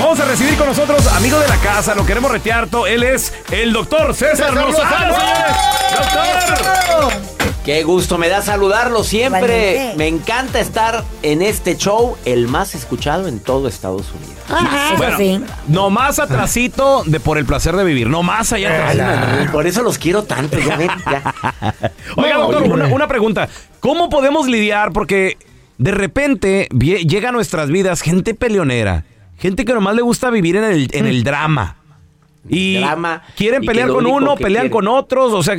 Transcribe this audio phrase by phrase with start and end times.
[0.00, 2.68] Vamos a recibir con nosotros, amigo de la casa, lo queremos retear.
[2.68, 2.86] todo.
[2.86, 5.14] Él es el doctor César, Lozano,
[5.92, 7.12] ¡Doctor!
[7.64, 9.92] Qué gusto me da saludarlo siempre.
[9.98, 14.42] Me encanta estar en este show, el más escuchado en todo Estados Unidos.
[14.48, 15.44] Ajá, eso sí.
[15.68, 19.50] No más atrasito de por el placer de vivir, no más allá atrás.
[19.52, 20.58] Por eso los quiero tanto.
[20.58, 21.34] Ya ven, ya.
[22.16, 23.48] Oiga, doctor, una, una pregunta.
[23.80, 24.92] ¿Cómo podemos lidiar?
[24.92, 25.36] Porque
[25.76, 29.04] de repente llega a nuestras vidas gente peleonera,
[29.40, 31.79] gente que nomás le gusta vivir en el, en el drama.
[32.48, 35.32] Y Drama, quieren y pelear con uno, pelean quieren- con otros.
[35.34, 35.56] O sea,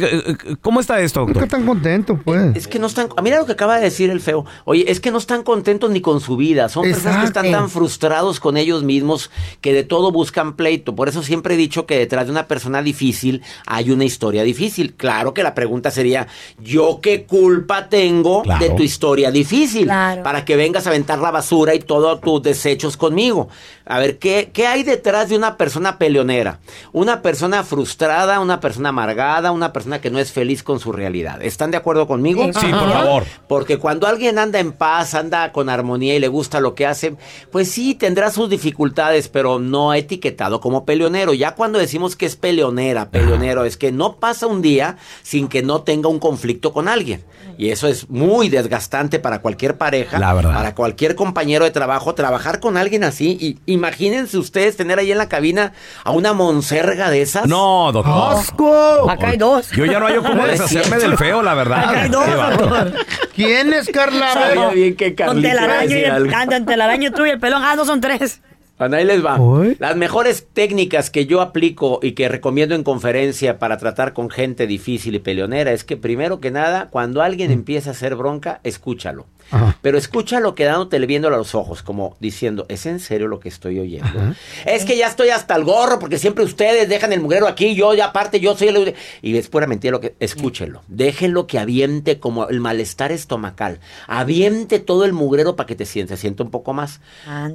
[0.61, 1.59] ¿cómo está esto, ¿Por qué doctor?
[1.59, 2.55] están contentos, pues?
[2.55, 3.07] Es que no están.
[3.21, 4.45] Mira lo que acaba de decir el feo.
[4.65, 6.69] Oye, es que no están contentos ni con su vida.
[6.69, 9.29] Son personas que están tan frustrados con ellos mismos
[9.61, 10.95] que de todo buscan pleito.
[10.95, 14.93] Por eso siempre he dicho que detrás de una persona difícil hay una historia difícil.
[14.95, 16.27] Claro que la pregunta sería:
[16.63, 18.63] ¿yo qué culpa tengo Claro.
[18.65, 19.83] de tu historia difícil?
[19.83, 20.23] Claro.
[20.23, 23.49] Para que vengas a aventar la basura y todos tus desechos conmigo.
[23.85, 26.59] A ver, ¿qué, ¿qué hay detrás de una persona peleonera?
[26.91, 31.41] Una persona frustrada, una persona amargada, una persona que no es feliz con su realidad.
[31.41, 32.43] ¿Están de acuerdo conmigo?
[32.53, 33.23] Sí, por favor.
[33.47, 37.15] Porque cuando alguien anda en paz, anda con armonía y le gusta lo que hace,
[37.51, 41.33] pues sí, tendrá sus dificultades, pero no etiquetado como peleonero.
[41.33, 45.61] Ya cuando decimos que es peleonera, peleonero, es que no pasa un día sin que
[45.61, 47.23] no tenga un conflicto con alguien.
[47.57, 50.53] Y eso es muy desgastante para cualquier pareja, La verdad.
[50.53, 53.37] para cualquier compañero de trabajo, trabajar con alguien así.
[53.39, 57.47] Y imagínense ustedes tener ahí en la cabina a una monserga de esas.
[57.47, 58.37] No, doctor.
[58.37, 59.09] ¡Asco!
[59.09, 59.71] Acá hay dos.
[59.71, 61.89] Yo ya no hay cómo deshacerme del feo, la verdad.
[61.89, 62.93] Acá hay dos, doctor.
[63.35, 64.33] ¿Quién es Carla?
[64.33, 67.63] Sabía bien que Con telaraño y el, con telaraño tú y el pelón.
[67.63, 68.41] Ah, no son tres.
[68.77, 69.39] Bueno, ahí les va.
[69.79, 74.65] Las mejores técnicas que yo aplico y que recomiendo en conferencia para tratar con gente
[74.65, 79.25] difícil y peleonera es que primero que nada, cuando alguien empieza a hacer bronca, escúchalo.
[79.51, 79.77] Ajá.
[79.81, 83.79] Pero escúchalo quedándote viéndolo a los ojos, como diciendo, ¿es en serio lo que estoy
[83.79, 84.33] oyendo?
[84.65, 87.93] Es que ya estoy hasta el gorro porque siempre ustedes dejan el mugrero aquí, yo
[87.93, 88.95] ya aparte, yo soy el...
[89.21, 90.15] Y es pura mentira lo que...
[90.19, 90.81] Escúchelo.
[90.87, 93.79] Déjenlo que aviente como el malestar estomacal.
[94.07, 97.01] Aviente todo el mugrero para que te sientes, se siente un poco más.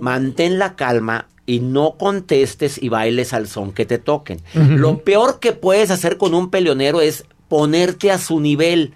[0.00, 4.40] Mantén la calma y no contestes y bailes al son que te toquen.
[4.54, 8.92] Lo peor que puedes hacer con un peleonero es ponerte a su nivel,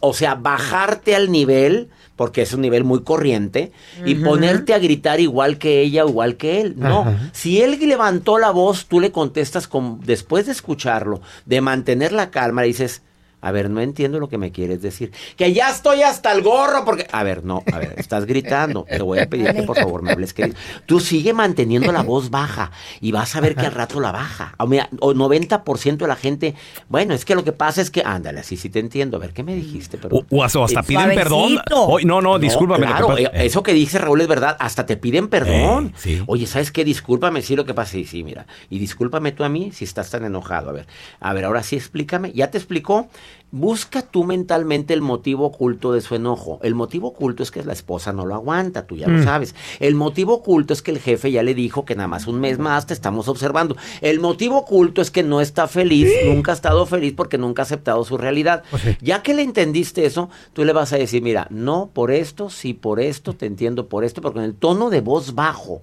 [0.00, 3.70] o sea, bajarte al nivel, porque es un nivel muy corriente,
[4.04, 6.74] y ponerte a gritar igual que ella o igual que él.
[6.76, 7.30] No, Ajá.
[7.32, 12.32] si él levantó la voz, tú le contestas con, después de escucharlo, de mantener la
[12.32, 13.02] calma, le dices,
[13.40, 15.12] a ver, no entiendo lo que me quieres decir.
[15.36, 17.06] Que ya estoy hasta el gorro porque...
[17.12, 18.84] A ver, no, a ver, estás gritando.
[18.88, 20.32] Te voy a pedir que por favor me hables.
[20.34, 20.52] Que...
[20.86, 22.70] Tú sigue manteniendo la voz baja
[23.00, 24.54] y vas a ver que al rato la baja.
[24.58, 26.54] O, mira, o 90% de la gente...
[26.88, 28.02] Bueno, es que lo que pasa es que...
[28.04, 29.16] Ándale, así sí te entiendo.
[29.18, 29.98] A ver, ¿qué me dijiste?
[29.98, 31.60] Pero, O, o hasta, piden perdón.
[32.04, 32.86] No, no, discúlpame.
[32.86, 34.56] Claro, pasa- eso que dice Raúl es verdad.
[34.58, 35.88] Hasta te piden perdón.
[35.88, 36.22] Eh, sí.
[36.26, 36.84] Oye, ¿sabes qué?
[36.84, 37.92] Discúlpame, sí, lo que pasa.
[37.92, 38.46] Sí, sí, mira.
[38.68, 40.70] Y discúlpame tú a mí si estás tan enojado.
[40.70, 40.86] A ver,
[41.20, 42.32] a ver, ahora sí explícame.
[42.32, 43.08] ¿Ya te explicó?
[43.50, 46.60] Busca tú mentalmente el motivo oculto de su enojo.
[46.62, 49.16] El motivo oculto es que la esposa no lo aguanta, tú ya Mm.
[49.16, 49.54] lo sabes.
[49.80, 52.58] El motivo oculto es que el jefe ya le dijo que nada más un mes
[52.58, 53.74] más te estamos observando.
[54.02, 57.64] El motivo oculto es que no está feliz, nunca ha estado feliz porque nunca ha
[57.64, 58.64] aceptado su realidad.
[59.00, 62.74] Ya que le entendiste eso, tú le vas a decir, mira, no por esto, sí
[62.74, 65.80] por esto, te entiendo por esto, porque en el tono de voz bajo.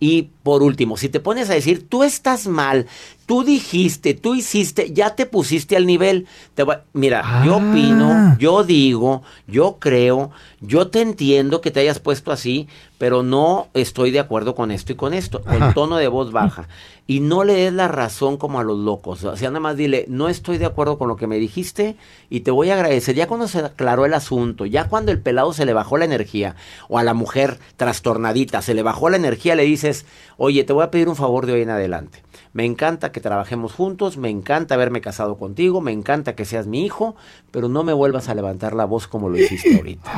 [0.00, 2.86] Y por último, si te pones a decir, tú estás mal,
[3.26, 6.26] tú dijiste, tú hiciste, ya te pusiste al nivel.
[6.54, 10.30] Te voy- mira, yo opino, yo digo, yo creo,
[10.60, 12.68] yo te entiendo que te hayas puesto así,
[12.98, 15.74] pero no estoy de acuerdo con esto y con esto, con Ajá.
[15.74, 16.68] tono de voz baja.
[17.06, 19.24] Y no le des la razón como a los locos.
[19.24, 21.96] O sea, nada más dile, no estoy de acuerdo con lo que me dijiste
[22.30, 23.14] y te voy a agradecer.
[23.14, 26.56] Ya cuando se aclaró el asunto, ya cuando el pelado se le bajó la energía,
[26.88, 30.06] o a la mujer trastornadita se le bajó la energía, le dices,
[30.38, 32.22] oye, te voy a pedir un favor de hoy en adelante.
[32.54, 36.84] Me encanta que trabajemos juntos, me encanta haberme casado contigo, me encanta que seas mi
[36.86, 37.16] hijo,
[37.50, 40.10] pero no me vuelvas a levantar la voz como lo hiciste ahorita.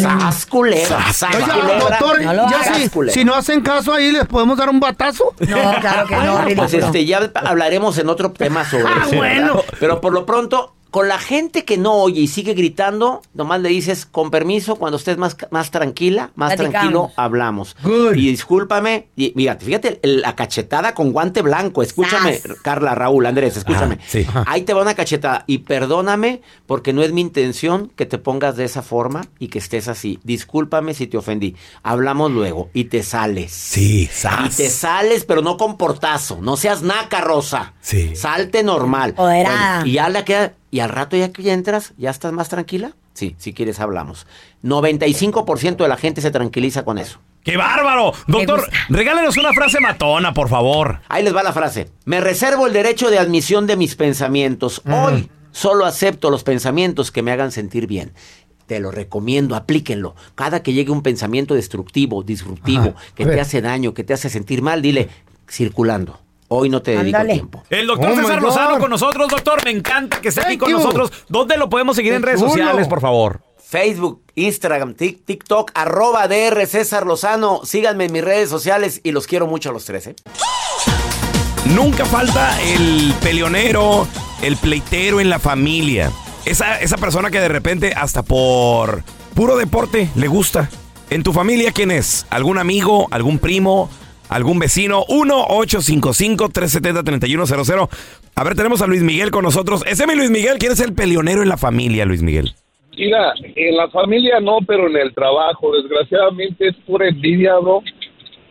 [0.00, 1.12] ¡Sas, culebra!
[1.12, 1.78] ¡Sas, Oiga, culebra!
[1.98, 3.14] doctor, ya ¡Sas, si, culebra!
[3.14, 5.34] si no hacen caso ahí, ¿les podemos dar un batazo?
[5.38, 9.16] Bueno, Pues este, ya hablaremos en otro tema sobre Ah, eso.
[9.16, 9.62] bueno.
[9.80, 13.68] Pero por lo pronto, con la gente que no oye y sigue gritando, nomás le
[13.68, 16.70] dices, con permiso, cuando estés más, más tranquila, más Platicamos.
[16.72, 17.76] tranquilo, hablamos.
[18.14, 21.82] Y discúlpame, y fíjate, fíjate, la cachetada con guante blanco.
[21.82, 23.98] Escúchame, Carla, Raúl, Andrés, escúchame.
[24.06, 24.26] sí.
[24.46, 25.44] Ahí te va una cachetada.
[25.46, 29.58] Y perdóname, porque no es mi intención que te pongas de esa forma y que
[29.58, 30.18] estés así.
[30.24, 31.54] Discúlpame si te ofendí.
[31.82, 33.52] Hablamos luego y te sales.
[33.52, 34.08] Sí,
[34.46, 36.38] Y te sales, pero no con portazo.
[36.40, 37.74] No seas naca, Rosa.
[37.80, 38.16] Sí.
[38.16, 39.14] Salte normal.
[39.16, 39.50] Bueno,
[39.84, 40.54] y ya la queda.
[40.70, 42.92] Y al rato ya que ya entras, ¿ya estás más tranquila?
[43.14, 44.26] Sí, si quieres hablamos.
[44.62, 47.18] 95% de la gente se tranquiliza con eso.
[47.42, 48.12] ¡Qué bárbaro!
[48.26, 51.00] Doctor, regálenos una frase matona, por favor.
[51.08, 51.90] Ahí les va la frase.
[52.04, 54.82] Me reservo el derecho de admisión de mis pensamientos.
[54.86, 58.12] Hoy solo acepto los pensamientos que me hagan sentir bien.
[58.66, 60.14] Te lo recomiendo, aplíquenlo.
[60.34, 63.14] Cada que llegue un pensamiento destructivo, disruptivo, Ajá.
[63.14, 65.08] que te hace daño, que te hace sentir mal, dile,
[65.48, 66.20] circulando.
[66.48, 67.62] Hoy no te dedico tiempo.
[67.68, 69.62] El doctor César Lozano con nosotros, doctor.
[69.64, 71.12] Me encanta que esté aquí con nosotros.
[71.28, 73.42] ¿Dónde lo podemos seguir en redes sociales, por favor?
[73.62, 77.60] Facebook, Instagram, Tik- TikTok, arroba DR César Lozano.
[77.64, 80.06] Síganme en mis redes sociales y los quiero mucho a los tres.
[80.06, 80.16] ¿eh?
[81.74, 84.08] Nunca falta el peleonero,
[84.42, 86.10] el pleitero en la familia.
[86.46, 89.02] Esa, esa persona que de repente hasta por
[89.34, 90.70] puro deporte le gusta.
[91.10, 92.26] ¿En tu familia quién es?
[92.30, 93.06] ¿Algún amigo?
[93.10, 93.90] ¿Algún primo?
[94.28, 95.04] ¿Algún vecino?
[95.06, 97.88] 1-855-370-3100.
[98.34, 99.82] A ver, tenemos a Luis Miguel con nosotros.
[99.86, 100.58] Ese es mi Luis Miguel.
[100.58, 102.52] ¿Quién es el peleonero en la familia, Luis Miguel?
[102.96, 107.82] Mira, en la familia no, pero en el trabajo, desgraciadamente es pura envidia, bro.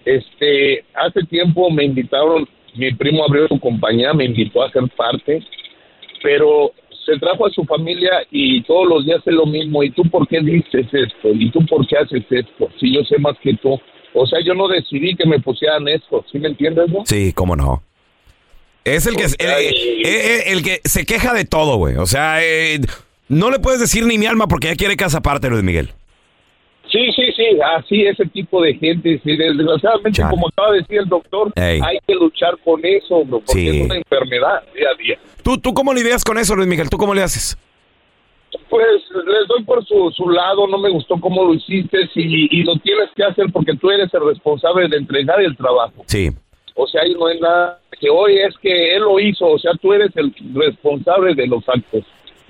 [0.05, 5.43] Este, hace tiempo me invitaron, mi primo abrió su compañía, me invitó a ser parte,
[6.23, 6.71] pero
[7.05, 9.83] se trajo a su familia y todos los días es lo mismo.
[9.83, 11.29] ¿Y tú por qué dices esto?
[11.33, 12.69] ¿Y tú por qué haces esto?
[12.79, 13.77] Si yo sé más que tú.
[14.13, 17.03] O sea, yo no decidí que me pusieran esto, ¿sí me entiendes, bro?
[17.05, 17.83] Sí, cómo no.
[18.83, 21.95] Es el que, eh, eh, eh, el que se queja de todo, güey.
[21.97, 22.79] O sea, eh,
[23.27, 25.89] no le puedes decir ni mi alma porque ya quiere casa aparte, Luis Miguel.
[26.89, 27.43] Sí, sí, sí,
[27.77, 29.19] así ese tipo de gente.
[29.21, 30.29] Sí, desgraciadamente, Chale.
[30.29, 31.81] como acaba de decir el doctor, Ey.
[31.83, 33.67] hay que luchar con eso, bro, porque Sí.
[33.79, 35.19] es una enfermedad día a día.
[35.43, 36.89] ¿Tú, ¿Tú cómo lidias con eso, Luis Miguel?
[36.89, 37.57] ¿Tú cómo le haces?
[38.69, 42.63] Pues les doy por su, su lado, no me gustó cómo lo hiciste y, y
[42.63, 46.03] lo tienes que hacer porque tú eres el responsable de entregar el trabajo.
[46.05, 46.29] Sí.
[46.75, 49.71] O sea, ahí no hay nada que hoy es que él lo hizo, o sea,
[49.81, 52.03] tú eres el responsable de los actos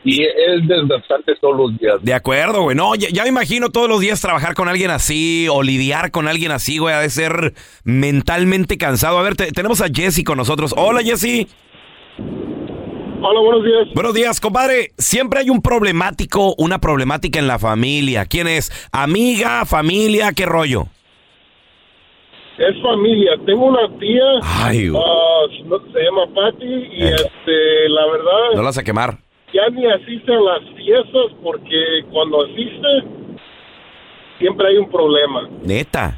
[0.04, 1.96] y es desgastante todos los días.
[2.02, 2.76] De acuerdo, güey.
[2.76, 6.28] No, ya, ya me imagino todos los días trabajar con alguien así o lidiar con
[6.28, 6.94] alguien así, güey.
[6.94, 9.18] Ha de ser mentalmente cansado.
[9.18, 10.74] A ver, te- tenemos a Jesse con nosotros.
[10.78, 11.48] Hola, Jesse.
[13.22, 13.88] Hola, buenos días.
[13.96, 14.92] Buenos días, compadre.
[14.98, 18.26] Siempre hay un problemático, una problemática en la familia.
[18.26, 18.72] ¿Quién es?
[18.92, 20.32] ¿Amiga, familia?
[20.34, 20.84] ¿Qué rollo?
[22.58, 23.32] Es familia.
[23.46, 24.24] Tengo una tía.
[24.44, 25.04] Ay, güey.
[25.04, 29.18] ah, no- se llama Patty y este, la verdad No la vas a quemar.
[29.52, 32.88] que ya ni asiste a las fiestas porque cuando asiste
[34.40, 35.50] siempre hay un problema.
[35.64, 36.18] Neta.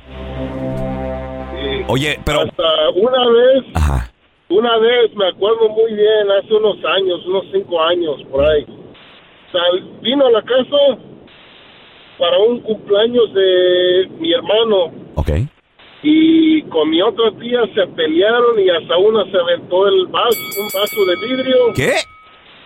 [1.62, 1.84] Sí.
[1.88, 2.42] Oye, pero...
[2.42, 2.64] Hasta
[2.96, 4.12] una vez, Ajá.
[4.50, 8.66] Una vez, me acuerdo muy bien, hace unos años, unos cinco años por ahí.
[9.52, 9.62] Sea,
[10.02, 10.98] vino a la casa
[12.18, 15.30] para un cumpleaños de mi hermano Ok.
[16.04, 20.66] y con mi otra tía se pelearon y hasta una se aventó el vaso, un
[20.66, 21.58] vaso de vidrio.
[21.76, 21.94] ¿Qué?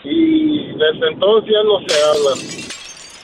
[0.06, 2.74] Y desde entonces ya no se hablan.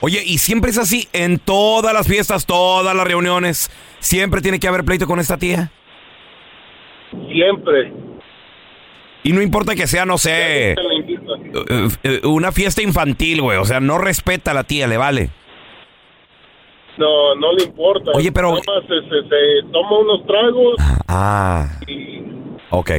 [0.02, 3.70] Oye, y siempre es así en todas las fiestas, todas las reuniones.
[3.98, 5.70] Siempre tiene que haber pleito con esta tía.
[7.30, 7.92] Siempre.
[9.22, 10.76] Y no importa que sea, no sé, eh,
[12.02, 13.58] eh, una fiesta infantil, güey.
[13.58, 15.30] O sea, no respeta a la tía, le vale.
[16.96, 18.10] No, no le importa.
[18.14, 20.74] Oye, pero- más se, se- se toma unos tragos
[21.08, 22.22] Ah, y
[22.70, 22.90] ok.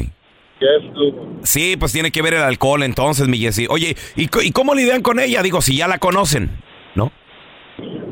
[1.41, 3.65] Sí, pues tiene que ver el alcohol entonces, mi Jessy.
[3.69, 5.41] Oye, ¿y, ¿y cómo lidian con ella?
[5.41, 6.51] Digo, si ya la conocen,
[6.93, 7.11] ¿no?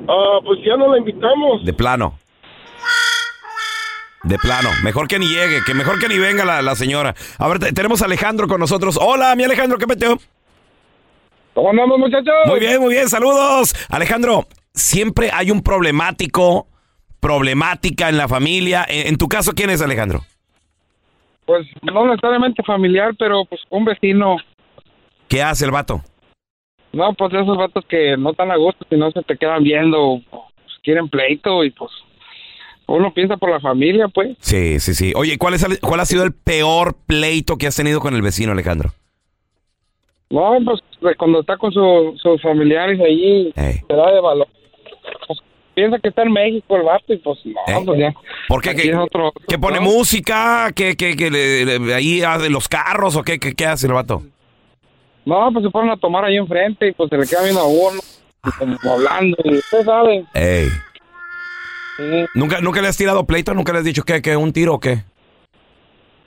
[0.07, 1.63] Ah, pues ya no la invitamos.
[1.63, 2.17] De plano.
[4.23, 4.69] De plano.
[4.83, 7.15] Mejor que ni llegue, que mejor que ni venga la, la señora.
[7.37, 8.97] A ver, te- tenemos a Alejandro con nosotros.
[9.01, 10.17] Hola, mi Alejandro, ¿qué metió?
[11.53, 12.33] ¿Cómo andamos, muchachos?
[12.45, 13.73] Muy bien, muy bien, saludos.
[13.89, 16.67] Alejandro, siempre hay un problemático,
[17.19, 18.85] problemática en la familia.
[18.87, 20.21] En, en tu caso, ¿quién es Alejandro?
[21.45, 24.37] Pues no necesariamente familiar, pero pues un vecino.
[25.27, 26.01] ¿Qué hace el vato?
[26.91, 29.63] No, pues de esos vatos que no están a gusto, si no se te quedan
[29.63, 30.43] viendo, pues,
[30.83, 31.91] quieren pleito y pues
[32.95, 34.35] uno piensa por la familia, pues.
[34.39, 35.13] Sí, sí, sí.
[35.15, 38.21] Oye, ¿cuál, es el- ¿cuál ha sido el peor pleito que has tenido con el
[38.21, 38.91] vecino, Alejandro?
[40.29, 44.47] No, pues de cuando está con su- sus familiares ahí, se da de valor.
[45.27, 45.39] Pues,
[45.73, 48.13] piensa que está en México el vato y pues no, pues ya.
[48.47, 48.75] ¿Por qué?
[48.75, 50.71] ¿Que, es otro- que pone música?
[50.75, 53.93] ¿Que, que, que le- le- ahí hace los carros o qué, qué, qué hace el
[53.93, 54.21] vato?
[55.25, 57.67] No, pues se ponen a tomar ahí enfrente y pues se le queda viendo a
[57.67, 57.99] uno,
[58.45, 60.25] y como hablando, y usted sabe.
[60.33, 60.67] Ey.
[61.99, 62.25] Sí.
[62.33, 63.53] ¿Nunca, ¿Nunca le has tirado pleito?
[63.53, 65.03] ¿Nunca le has dicho que, que un tiro o qué?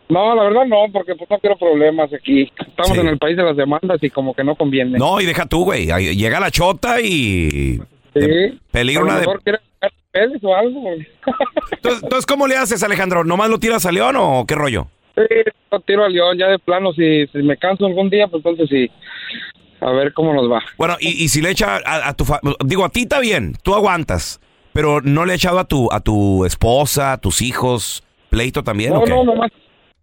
[0.09, 2.43] No, la verdad no, porque pues no quiero problemas aquí.
[2.59, 3.01] Estamos Sí.
[3.01, 4.99] en el país de las demandas y como que no conviene.
[4.99, 5.87] No, y deja tú, güey.
[6.15, 7.81] Llega la chota y...
[8.15, 8.61] Sí.
[8.71, 9.27] Peligro A una de...
[9.27, 10.91] papeles o algo.
[11.73, 13.25] Entonces, entonces, ¿cómo le haces, Alejandro?
[13.25, 14.89] ¿Nomás lo tiras a León o qué rollo?
[15.17, 15.23] Sí,
[15.71, 16.93] lo tiro al león ya de plano.
[16.93, 18.91] Si, si me canso algún día, pues entonces sí.
[19.81, 20.63] A ver cómo nos va.
[20.77, 22.25] Bueno, y, y si le echa a, a tu...
[22.27, 24.41] fa- Digo, a ti está bien, tú aguantas.
[24.73, 28.93] Pero ¿no le ha echado a tu, a tu esposa, a tus hijos, pleito también
[28.93, 29.11] No, o qué?
[29.11, 29.51] no, nomás,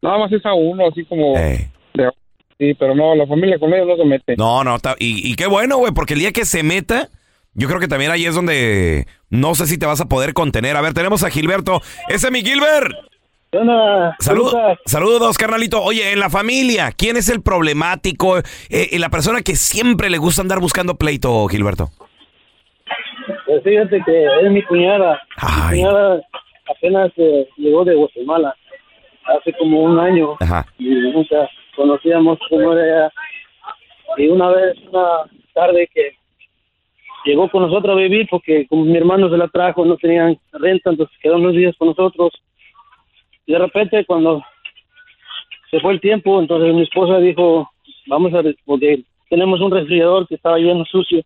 [0.01, 1.35] nada más es a uno, así como...
[1.37, 1.69] Eh.
[1.95, 2.11] de-
[2.59, 4.35] sí, pero no, la familia con ellos no se mete.
[4.37, 7.09] No, no, está- y, y qué bueno, güey, porque el día que se meta,
[7.53, 10.75] yo creo que también ahí es donde no sé si te vas a poder contener.
[10.77, 11.81] A ver, tenemos a Gilberto.
[12.09, 12.91] ¡Ese es mi Gilbert!
[14.19, 14.53] Saludos,
[14.85, 15.81] saludos, carnalito.
[15.81, 18.37] Oye, en la familia, ¿quién es el problemático?
[18.37, 21.89] Eh, eh, la persona que siempre le gusta andar buscando pleito, Gilberto.
[23.45, 25.21] Pues fíjate que es mi cuñada.
[25.71, 26.21] Mi cuñada
[26.69, 28.55] apenas eh, llegó de Guatemala
[29.25, 30.65] hace como un año Ajá.
[30.77, 33.13] y nunca conocíamos cómo era ella.
[34.17, 35.23] Y una vez, una
[35.53, 36.13] tarde que
[37.25, 40.89] llegó con nosotros a vivir porque como mi hermano se la trajo, no tenían renta,
[40.89, 42.31] entonces quedó unos días con nosotros.
[43.45, 44.43] Y de repente cuando
[45.69, 47.69] se fue el tiempo, entonces mi esposa dijo,
[48.07, 51.21] vamos a, porque tenemos un refrigerador que estaba lleno sucio,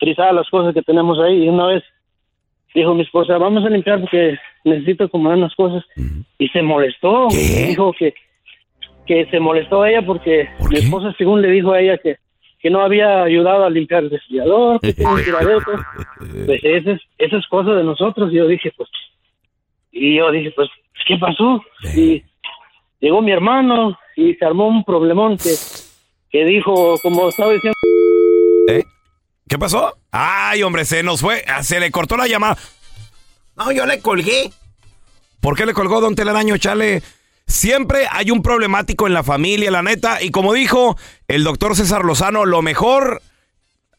[0.00, 1.44] frizar las cosas que tenemos ahí.
[1.44, 1.84] Y una vez
[2.74, 5.84] dijo mi esposa, vamos a limpiar porque necesito acomodar unas cosas.
[6.38, 7.28] Y se molestó.
[7.28, 8.14] Dijo que,
[9.06, 12.16] que se molestó ella porque mi esposa según le dijo a ella que,
[12.58, 15.12] que no había ayudado a limpiar el refrigerador, que tenía.
[16.46, 18.32] Pues esa es, esa es cosa de nosotros.
[18.32, 18.88] Y yo dije, pues,
[19.92, 20.68] y yo dije, pues,
[21.06, 21.62] ¿qué pasó?
[21.96, 22.22] Y
[23.00, 25.50] llegó mi hermano y se armó un problemón que,
[26.30, 27.74] que dijo, como estaba diciendo,
[28.68, 28.84] ¿Eh?
[29.50, 29.98] ¿Qué pasó?
[30.12, 32.56] Ay, hombre, se nos fue, ah, se le cortó la llamada.
[33.56, 34.52] No, yo le colgué.
[35.40, 36.56] ¿Por qué le colgó Don Telaraño?
[36.56, 37.02] Chale.
[37.48, 40.22] Siempre hay un problemático en la familia, la neta.
[40.22, 43.22] Y como dijo el doctor César Lozano, lo mejor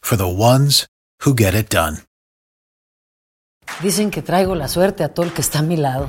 [0.00, 0.86] for the ones
[1.24, 1.98] who get it done.
[3.82, 6.08] Dicen que traigo la suerte a todo el que está a mi lado.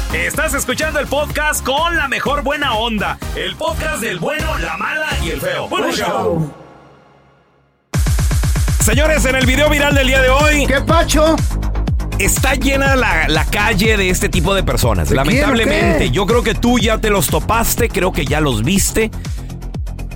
[0.13, 3.17] Estás escuchando el podcast con la mejor buena onda.
[3.35, 5.69] El podcast del bueno, la mala y el feo.
[5.69, 6.51] Bueno, show.
[8.83, 10.65] Señores, en el video viral del día de hoy.
[10.67, 11.35] ¿Qué pacho?
[12.19, 15.09] Está llena la, la calle de este tipo de personas.
[15.09, 18.41] ¿De quién o Lamentablemente, yo creo que tú ya te los topaste, creo que ya
[18.41, 19.11] los viste.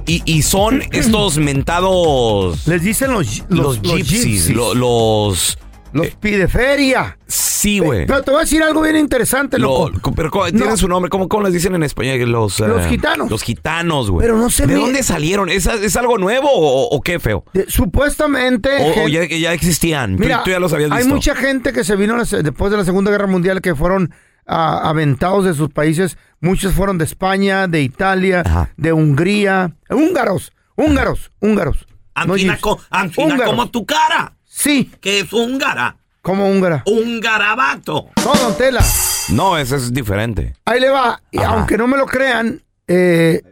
[0.05, 2.67] Y, y son estos mentados.
[2.67, 5.57] Les dicen los, Los, gypsies, lo- los.
[5.93, 7.17] Los pide feria.
[7.65, 8.05] Sí, güey.
[8.05, 10.11] Pero te voy a decir algo bien interesante, Lo- loco.
[10.13, 10.77] pero ¿cómo- tienen No.
[10.77, 11.09] su nombre.
[11.09, 12.19] ¿Cómo, cómo les dicen en español?
[12.31, 13.31] Los, eh, Los gitanos.
[13.31, 14.23] Los gitanos, güey.
[14.23, 15.49] Pero no se ¿De dónde salieron?
[15.49, 17.43] ¿Es, es algo nuevo o, o qué feo?
[17.53, 18.69] De- supuestamente.
[19.03, 20.15] O, ya, ya existían.
[20.15, 21.15] Mira, tú, ya los habías hay visto.
[21.15, 24.13] mucha gente que se vino después de la Segunda Guerra Mundial que fueron
[24.45, 26.17] ah, aventados de sus países.
[26.41, 28.43] Muchos fueron de España, de Italia,
[28.77, 29.75] de Hungría.
[29.89, 31.87] Húngaros, húngaros, húngaros.
[32.27, 33.45] No co- antina Húngaros.
[33.47, 34.33] como tu cara.
[34.45, 34.91] Sí.
[35.01, 35.97] Que es húngara.
[36.25, 36.81] Como húngara.
[36.87, 38.09] Un garabato.
[38.25, 38.83] No, don Tela.
[39.29, 40.55] No, ese es diferente.
[40.65, 41.21] Ahí le va.
[41.29, 41.49] Y Ajá.
[41.49, 43.43] aunque no me lo crean, eh,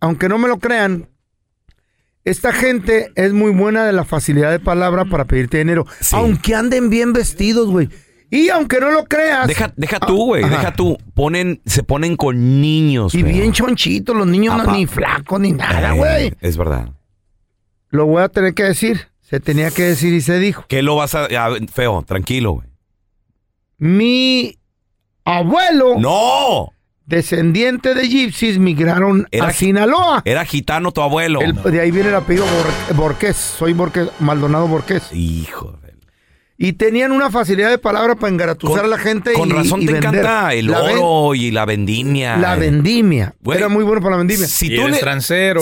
[0.00, 1.08] aunque no me lo crean,
[2.24, 5.86] esta gente es muy buena de la facilidad de palabra para pedirte dinero.
[6.10, 7.88] Aunque anden bien vestidos, güey.
[8.30, 9.46] Y aunque no lo creas.
[9.46, 10.42] Deja, deja tú, güey.
[10.42, 10.56] Ah, Ajá.
[10.56, 10.98] Deja tú.
[11.14, 13.14] Ponen, se ponen con niños.
[13.14, 16.34] Y bien chonchitos, los niños no ni flacos ni nada, Eh, güey.
[16.40, 16.88] Es verdad.
[17.90, 19.11] Lo voy a tener que decir.
[19.32, 20.66] Se tenía que decir y se dijo.
[20.68, 21.24] ¿Qué lo vas a.?
[21.24, 22.68] a- feo, tranquilo, güey.
[23.78, 24.58] Mi
[25.24, 25.94] abuelo.
[25.98, 26.68] ¡No!
[27.06, 30.20] Descendiente de gypsies migraron a Sinaloa.
[30.26, 31.40] Era gitano tu abuelo.
[31.40, 33.38] El- de ahí viene el apellido Bor- Borqués.
[33.38, 35.10] Soy Borqués, Maldonado Borqués.
[35.14, 35.78] Hijo
[36.58, 39.32] Y tenían una facilidad de palabra para engaratuzar a la gente.
[39.32, 40.14] Con y- razón y te vender.
[40.20, 42.36] encanta el La ven- oro y la vendimia.
[42.36, 43.34] La vendimia.
[43.42, 44.46] Güey, Era muy bueno para la vendimia.
[44.46, 45.00] Si tú le-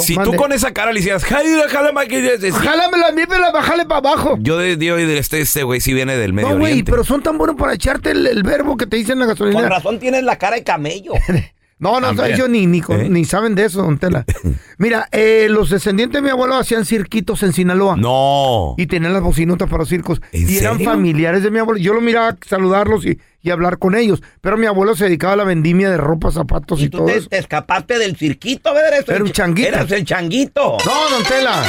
[0.00, 0.36] Si tú Mande.
[0.36, 3.98] con esa cara le decías, "Jálame, jálame aquí", decía- Jálamela a mí, pero bájale para
[3.98, 4.36] abajo.
[4.40, 7.56] Yo de este, este güey sí viene del Medio No, güey, pero son tan buenos
[7.56, 9.62] para echarte el, el verbo que te dicen en la gasolinera.
[9.62, 11.12] Con razón tienes la cara de camello.
[11.80, 13.08] No, no, ellos ni, ni, con- ¿Eh?
[13.08, 14.24] ni saben de eso, don Tela.
[14.78, 17.96] Mira, eh, los descendientes de mi abuelo hacían cirquitos en Sinaloa.
[17.96, 18.74] No.
[18.76, 20.20] Y tenían las bocinotas para los circos.
[20.32, 20.90] Y eran serio?
[20.90, 21.80] familiares de mi abuelo.
[21.80, 24.22] Yo lo miraba saludarlos y, y hablar con ellos.
[24.40, 27.06] Pero mi abuelo se dedicaba a la vendimia de ropa, zapatos y, Y tú todo
[27.08, 27.28] te, eso.
[27.28, 28.94] te escapaste del cirquito, ¿verdad?
[28.94, 29.68] Eres Era un changuito.
[29.68, 30.76] Eras el changuito.
[30.84, 31.62] No, don Tela.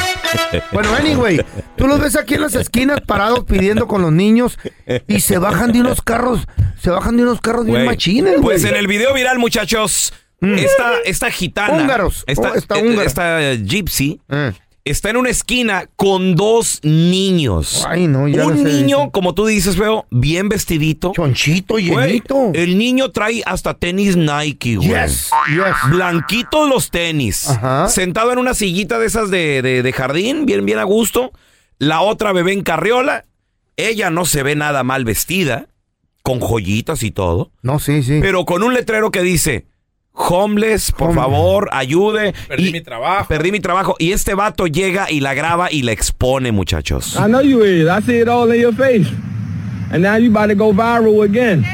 [0.72, 1.40] Bueno, anyway,
[1.76, 4.58] tú los ves aquí en las esquinas parados pidiendo con los niños
[5.06, 6.46] y se bajan de unos carros,
[6.80, 8.42] se bajan de unos carros bien Güey, machines, güey.
[8.58, 11.74] Pues en el video viral, muchachos, esta, esta gitana.
[11.74, 12.24] Húngaros.
[12.26, 14.20] Esta, Oh, esta eh, esta gypsy.
[14.84, 17.86] Está en una esquina con dos niños.
[17.88, 18.74] Ay, no, ya Un no sé.
[18.74, 21.12] niño, como tú dices, feo, bien vestidito.
[21.14, 22.50] Chonchito, Güey, llenito.
[22.52, 24.88] el niño trae hasta tenis Nike, güey.
[24.88, 25.90] Yes, yes.
[25.90, 27.48] Blanquitos los tenis.
[27.48, 27.88] Ajá.
[27.88, 31.30] Sentado en una sillita de esas de, de- de jardín, bien, bien a gusto.
[31.78, 33.24] La otra bebé en carriola.
[33.76, 35.68] Ella no se ve nada mal vestida,
[36.24, 37.52] con joyitas y todo.
[37.62, 38.18] No, sí, sí.
[38.20, 39.64] Pero con un letrero que dice,
[40.14, 42.34] homeless, por favor, ayude.
[42.48, 43.26] Perdí Y- mi trabajo.
[43.28, 43.96] Perdí mi trabajo.
[43.98, 47.16] Y este vato llega y la graba y la expone, muchachos.
[47.16, 47.88] I know you is.
[47.88, 49.08] I see it all in your face.
[49.90, 51.64] And now you about to go viral again.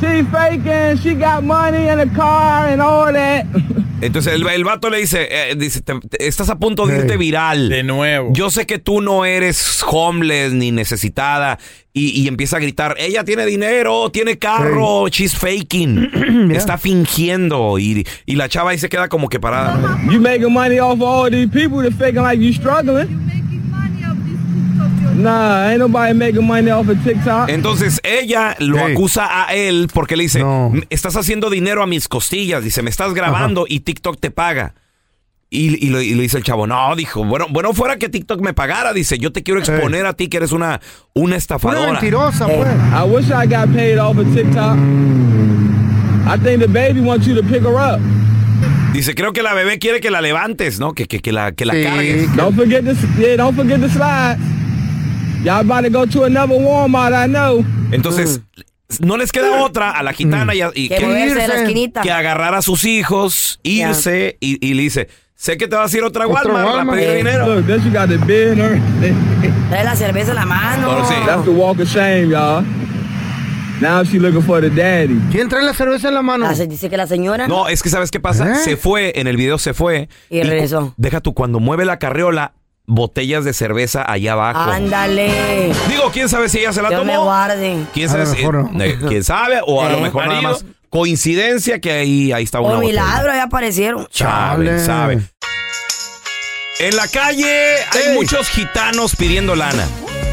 [0.00, 3.44] She faking, she got money and a car and all that.
[4.00, 7.16] Entonces el, el vato le dice, eh, dice "Te- te- estás a punto de irte
[7.16, 7.68] viral.
[7.68, 8.30] De nuevo.
[8.32, 11.58] Yo sé que tú no eres homeless ni necesitada.
[11.92, 16.50] Y, y empieza a gritar, ella tiene dinero, tiene carro, she's faking.
[16.54, 17.76] Está fingiendo.
[17.80, 19.98] Y, y la chava ahí se queda como que parada.
[20.08, 23.08] You making money off of all these people that faking like you struggling.
[25.18, 27.48] Nah, ain't nobody making money off of TikTok.
[27.48, 30.40] Entonces ella lo acusa a él porque le dice,
[30.72, 32.62] "M- estás haciendo dinero a mis costillas.
[32.62, 34.74] Dice, me estás grabando y TikTok te paga.
[35.50, 38.52] Y, y lo- y dice el chavo, no, dijo, bueno, bueno, fuera que TikTok me
[38.52, 40.78] pagara, dice, yo te quiero exponer a ti que eres una,
[41.14, 41.92] una estafadora.
[42.50, 44.76] Eh, I wish I got paid off of TikTok.
[46.26, 47.98] I think the baby wants you to pick her up.
[48.92, 50.92] Dice, creo que la bebé quiere que la levantes, ¿no?
[50.92, 52.36] Que, que, que la, que la cargues.
[52.36, 54.36] Don't forget the yeah, don't forget the slide.
[55.44, 57.64] Y'all about to go to another Walmart, I know.
[57.92, 58.40] Entonces,
[59.00, 62.02] no les queda otra a la gitana y, a- y Que moverse de la esquinita.
[62.02, 65.96] que agarrar a sus hijos, irse y, y le dice, sé que te vas a
[65.96, 67.54] ir a otra Walmart, a pedir dinero.
[67.54, 69.14] Look, there she got the bid and everything.
[69.70, 71.06] Trae la cerveza en la mano.
[71.26, 72.64] That's the walk of shame, y'all.
[73.80, 75.20] Now she looking for the daddy.
[75.30, 76.52] ¿Quién trae la cerveza en la mano?
[76.52, 77.46] Se dice que la señora.
[77.46, 78.50] No, es que ¿sabes qué pasa?
[78.50, 78.54] ¿Eh?
[78.56, 80.08] Se fue, en el video se fue.
[80.30, 80.94] Y regresó.
[80.96, 82.54] Deja tú, cuando mueve la carriola,
[82.88, 84.58] botellas de cerveza allá abajo.
[84.72, 85.72] Ándale.
[85.88, 87.12] Digo, quién sabe si ella se la Dios tomó.
[87.12, 87.76] me guarde.
[87.94, 88.26] ¿Quién sabe?
[88.26, 89.60] si- eh, ¿Quién sabe?
[89.66, 90.00] O a lo Eh.
[90.00, 93.02] mejor nada más coincidencia que ahí, ahí está una Por botella.
[93.04, 94.08] milagro ya aparecieron.
[94.10, 95.20] Sabe, sabe.
[96.80, 99.84] En la calle hay muchos gitanos pidiendo lana.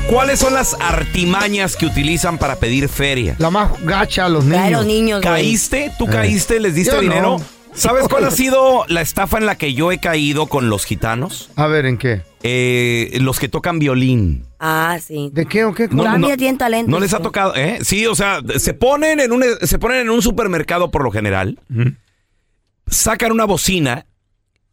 [0.10, 3.36] ¿Cuáles son las artimañas que utilizan para pedir feria?
[3.40, 5.22] La más gacha a los niños.
[5.22, 5.92] ¿Caíste?
[5.98, 6.10] ¿Tú Eh.
[6.12, 6.60] caíste?
[6.60, 7.38] ¿Les diste Yo dinero?
[7.40, 7.46] no.
[7.74, 11.50] ¿Sabes cuál ha sido la estafa en la que yo he caído con los gitanos?
[11.56, 12.22] A ver, ¿en qué?
[12.48, 14.46] Eh, los que tocan violín.
[14.60, 15.32] Ah, sí.
[15.34, 15.88] ¿De qué o qué?
[15.88, 16.92] No, Todavía no, tienen talento.
[16.92, 17.56] ¿No les ha tocado?
[17.56, 17.80] ¿eh?
[17.82, 21.60] Sí, o sea, se ponen en un se ponen en un supermercado por lo general,
[22.86, 24.06] sacan una bocina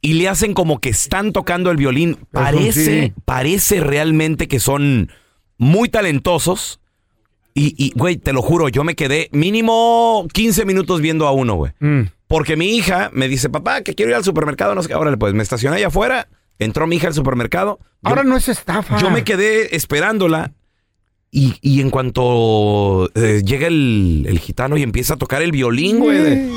[0.03, 2.19] y le hacen como que están tocando el violín.
[2.31, 3.13] Parece, sí.
[3.25, 5.11] parece realmente que son
[5.57, 6.79] muy talentosos.
[7.55, 11.55] Y, y, güey, te lo juro, yo me quedé mínimo 15 minutos viendo a uno,
[11.55, 11.73] güey.
[11.81, 12.03] Mm.
[12.27, 14.75] Porque mi hija me dice, papá, que quiero ir al supermercado.
[14.75, 14.95] No sé qué.
[14.95, 16.29] Órale, pues me estacioné allá afuera.
[16.65, 17.79] Entró mi hija al supermercado.
[17.81, 18.99] Yo- Ahora no es estafa.
[18.99, 20.53] yo me quedé esperándola
[21.31, 25.99] y, y en cuanto eh, llega el, el gitano y empieza a tocar el violín,
[25.99, 26.19] güey.
[26.19, 26.51] de-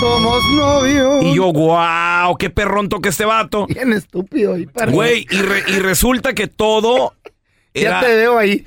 [0.00, 1.24] Somos novios.
[1.24, 3.66] Y yo, wow, qué perrón toca este vato.
[3.66, 4.56] Bien estúpido.
[4.56, 4.66] Y.
[4.90, 7.14] Güey, y, re- y resulta que todo
[7.74, 8.00] era...
[8.00, 8.66] Ya te veo ahí.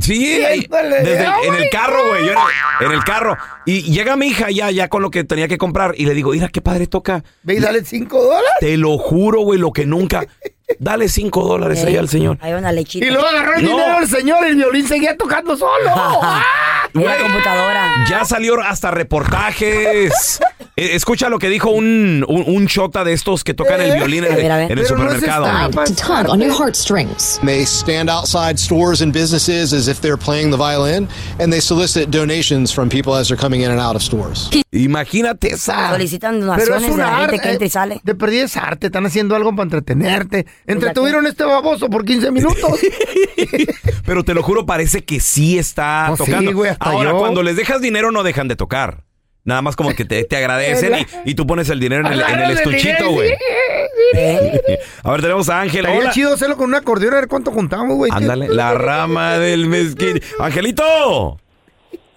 [0.00, 2.26] Sí, desde el- oh en el carro, güey.
[2.26, 3.36] yo en, en el carro.
[3.66, 5.94] Y llega mi hija ya, ya con lo que tenía que comprar.
[5.96, 7.22] Y le digo, mira, qué padre toca.
[7.42, 8.50] Ve y dale cinco dólares.
[8.60, 10.24] Te lo juro, güey, lo que nunca.
[10.78, 12.38] Dale cinco dólares ahí al señor.
[12.40, 13.04] Hay una lechita.
[13.04, 13.70] Y luego agarró el No.
[13.72, 15.90] dinero el señor y el violín seguía tocando solo.
[16.94, 17.88] En la computadora.
[18.08, 20.40] Ya salió hasta reportajes.
[20.80, 24.24] Eh, Escucha lo que dijo un, un, un chota de estos que tocan el violín
[24.24, 25.44] en, en el supermercado.
[25.46, 27.38] estafa, to tug on your heartstrings.
[27.44, 31.06] They stand outside stores and businesses as if they're playing the violin,
[31.38, 34.48] and they solicit donations from people as they're coming in and out of stores.
[34.72, 35.90] Imagínate esa.
[35.90, 37.40] Solicitan Pero donaciones es de una la gente arte.
[37.42, 38.00] que entra y sale.
[38.02, 38.86] De perdí es arte.
[38.86, 40.44] Están haciendo algo para entretenerte.
[40.44, 42.80] Pues Entretuvieron este baboso por 15 minutos.
[44.06, 46.52] Pero te lo juro, parece que sí está Oh, sí, tocando.
[46.54, 47.18] güey, hasta Ahora, yo.
[47.18, 49.04] cuando les dejas dinero, no dejan de tocar.
[49.44, 52.20] Nada más como que te, te agradecen y, y tú pones el dinero en el,
[52.20, 53.30] en el estuchito, güey.
[55.04, 55.80] A ver, tenemos a Ángel.
[55.80, 56.10] Estaría Hola.
[56.10, 58.10] chido hacerlo con un acordeón a ver cuánto juntamos, güey.
[58.14, 60.20] Ándale, la rama del mezquite.
[60.38, 61.38] ¡Angelito!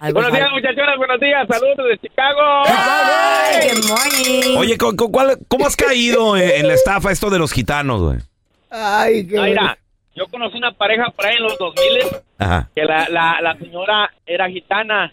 [0.00, 2.40] Buenos días, muchachonas, buenos días, saludos desde Chicago.
[2.66, 4.54] Ay.
[4.58, 8.02] Oye, ¿con- con cuál- ¿cómo has caído en, en la estafa esto de los gitanos,
[8.02, 8.18] güey?
[8.70, 9.78] Ay, qué mira,
[10.14, 11.98] yo conocí una pareja por ahí en los 2000
[12.38, 12.68] Ajá.
[12.74, 15.10] que la, la, la señora era gitana,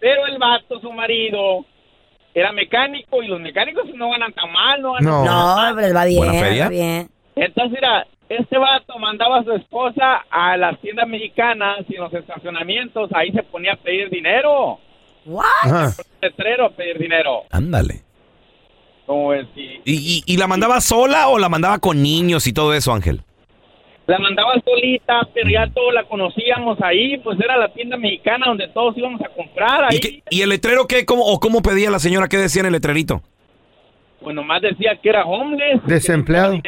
[0.00, 1.64] pero el vato, su marido,
[2.34, 5.24] era mecánico y los mecánicos no ganan tan mal, no ganan No.
[5.24, 6.64] No, pero les va bien, ¿Buena feria?
[6.64, 7.10] va bien.
[7.36, 12.14] Entonces, mira, este vato mandaba a su esposa a las tiendas mexicanas y en los
[12.14, 14.78] estacionamientos, ahí se ponía a pedir dinero.
[15.26, 15.44] What?
[15.64, 15.92] Ajá.
[16.22, 17.42] Letrero a pedir dinero.
[17.50, 18.02] Ándale.
[19.06, 22.52] Como es, y ¿Y, y, y la mandaba sola o la mandaba con niños y
[22.52, 23.22] todo eso, Ángel?
[24.10, 28.68] La mandaba solita, pero ya todos la conocíamos ahí, pues era la tienda mexicana donde
[28.68, 29.96] todos íbamos a comprar ahí.
[29.96, 31.04] ¿Y, qué- y el letrero qué?
[31.06, 32.28] ¿Cómo, ¿O cómo pedía la señora?
[32.28, 33.22] ¿Qué decía en el letrerito?
[34.20, 35.80] Pues nomás decía que era homeless.
[35.86, 36.60] Desempleado.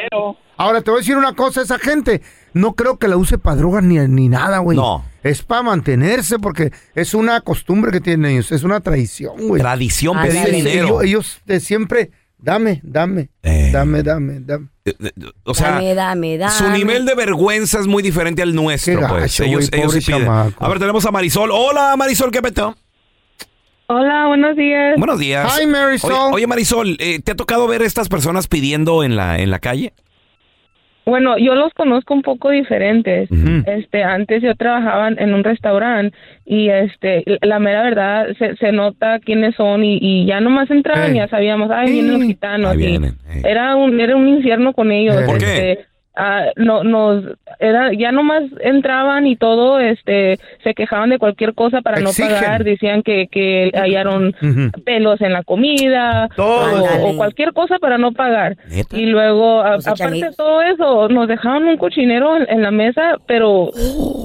[0.57, 2.23] Ahora te voy a decir una cosa, esa gente
[2.55, 4.77] no creo que la use para drogas ni, ni nada, güey.
[4.77, 5.05] No.
[5.23, 9.61] Es para mantenerse porque es una costumbre que tienen ellos, es una tradición, güey.
[9.61, 11.03] Tradición pedir dinero.
[11.03, 12.11] Ellos, ellos de siempre,
[12.43, 13.71] dame, dame, Eh.
[13.73, 14.67] dame, dame, dame.
[14.85, 15.11] Eh, eh,
[15.45, 16.53] O sea, dame, dame, dame.
[16.53, 19.23] su nivel de vergüenza es muy diferente al nuestro, Qué pues.
[19.23, 20.23] gacho, ellos, güey, ellos sí piden.
[20.27, 20.65] chamaco.
[20.65, 21.51] A ver, tenemos a Marisol.
[21.53, 22.77] Hola, Marisol, ¿qué peteo?
[23.87, 24.95] Hola, buenos días.
[24.99, 25.53] Buenos días.
[25.61, 26.13] Hi, Marisol.
[26.13, 29.59] Oye, oye, Marisol, eh, ¿te ha tocado ver estas personas pidiendo en la, en la
[29.59, 29.93] calle?
[31.05, 33.29] Bueno, yo los conozco un poco diferentes.
[33.67, 39.19] Este, antes yo trabajaba en un restaurante y este, la mera verdad se, se nota
[39.19, 42.77] quiénes son y, y ya nomás entraban y ya sabíamos, ay, vienen los gitanos.
[42.77, 43.15] Vienen.
[43.31, 43.43] eh.
[43.45, 45.17] Era un era un infierno con ellos.
[45.27, 45.79] ¿Por qué?
[46.15, 47.25] Ah, no nos
[47.59, 52.29] era ya nomás entraban y todo este se quejaban de cualquier cosa para Exigen.
[52.33, 54.35] no pagar decían que que hallaron
[54.85, 56.85] pelos en la comida Todo.
[56.85, 58.95] o, o cualquier cosa para no pagar ¿Neta?
[58.95, 63.17] y luego a- aparte de todo eso nos dejaban un cochinero en, en la mesa
[63.27, 63.71] pero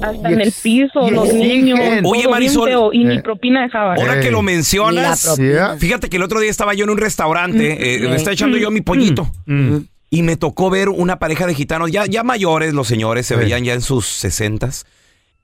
[0.04, 2.67] hasta y en el piso los niños Oye, Marisol.
[2.69, 3.21] feo, y ni Eh.
[3.21, 5.38] propina dejaban Ahora que lo Ni mencionas.
[5.38, 5.78] Yeah.
[5.78, 8.10] fíjate que el otro día estaba yo en un restaurante, eh, Mm.
[8.10, 9.26] le estaba echando yo mi pollito.
[9.45, 9.78] Mm.
[10.10, 13.63] Y me tocó ver una pareja de gitanos, ya, ya mayores los señores, se veían
[13.65, 14.86] ya en sus sesentas.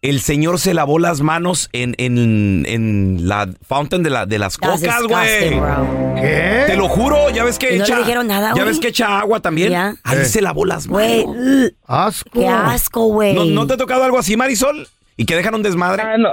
[0.02, 4.58] El señor se lavó las manos en, en, en la fountain de, la, de las
[4.58, 5.50] That's cocas, güey.
[6.22, 6.64] ¿Qué?
[6.68, 7.96] Te lo juro, ya ves que ¿Y no echa.
[7.96, 9.72] le dijeron nada, ya ves que echa agua también.
[9.72, 9.96] Ya.
[10.04, 10.26] Ahí Eh.
[10.26, 11.26] se lavó las manos.
[11.26, 12.30] Güey, Asco.
[12.34, 13.34] qué asco, güey.
[13.34, 14.88] ¿No, no te ha tocado algo así, Marisol?
[15.16, 16.02] ¿Y que dejan un desmadre?
[16.04, 16.30] Ah, no,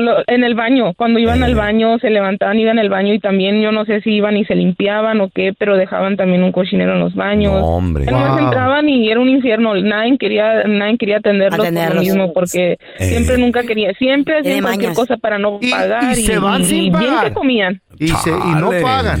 [0.00, 1.44] lo- en el baño, cuando iban Eh.
[1.44, 4.44] al baño, se levantaban, iban al baño y también yo no sé si iban y
[4.46, 7.52] se limpiaban o qué, pero dejaban también un cochinero en los baños.
[7.52, 8.06] No, hombre.
[8.06, 8.38] Wow.
[8.38, 13.04] entraban y era un infierno, nadie quería, nadie quería atenderlos, por lo mismo, porque Eh.
[13.04, 16.84] siempre nunca quería, siempre hacían cualquier cosa para no Y- pagar y se van sin
[16.84, 17.24] bien pagar.
[17.28, 17.80] que comían.
[17.98, 19.20] Y, se- y no pagan.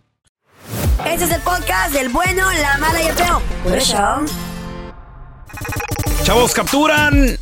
[1.11, 3.41] Este es el podcast del bueno, la mala y el feo.
[3.65, 3.97] Por eso.
[6.23, 7.37] Chavos, capturan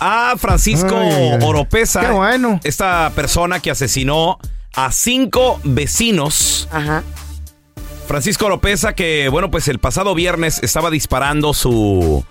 [0.00, 1.38] a Francisco Ay, ay.
[1.42, 2.00] Oropesa.
[2.00, 2.58] Qué bueno.
[2.64, 4.38] Esta persona que asesinó
[4.74, 6.68] a cinco vecinos.
[6.72, 7.02] Ajá.
[8.08, 12.24] Francisco Oropesa, que, bueno, pues el pasado viernes estaba disparando su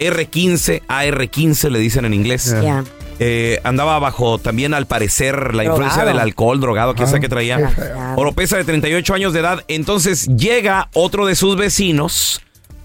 [0.00, 2.56] R15, AR-15 le dicen en inglés.
[2.60, 2.82] Ya.
[3.18, 5.70] Eh, andaba bajo también, al parecer, la Drogado.
[5.70, 8.14] influencia del alcohol, drogado, que Ah, sea que traía.
[8.16, 9.64] Oropesa de 38 años de edad.
[9.68, 12.40] Entonces llega otro de sus vecinos,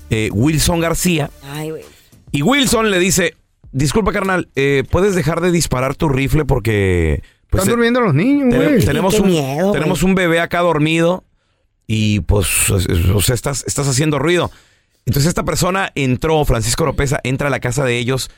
[0.09, 1.83] eh, Wilson García, Ay, güey.
[2.31, 3.35] y Wilson le dice,
[3.71, 7.23] disculpa carnal, eh, ¿puedes dejar de disparar tu rifle porque...
[7.49, 8.53] pues, Están durmiendo los niños,
[8.85, 10.11] tenemos, Qué un, miedo, tenemos güey.
[10.11, 11.23] un bebé acá dormido
[11.87, 14.51] y pues, o sea, estás, estás haciendo ruido.
[15.05, 18.29] Entonces esta persona entró, Francisco Oropesa, entra a la casa de ellos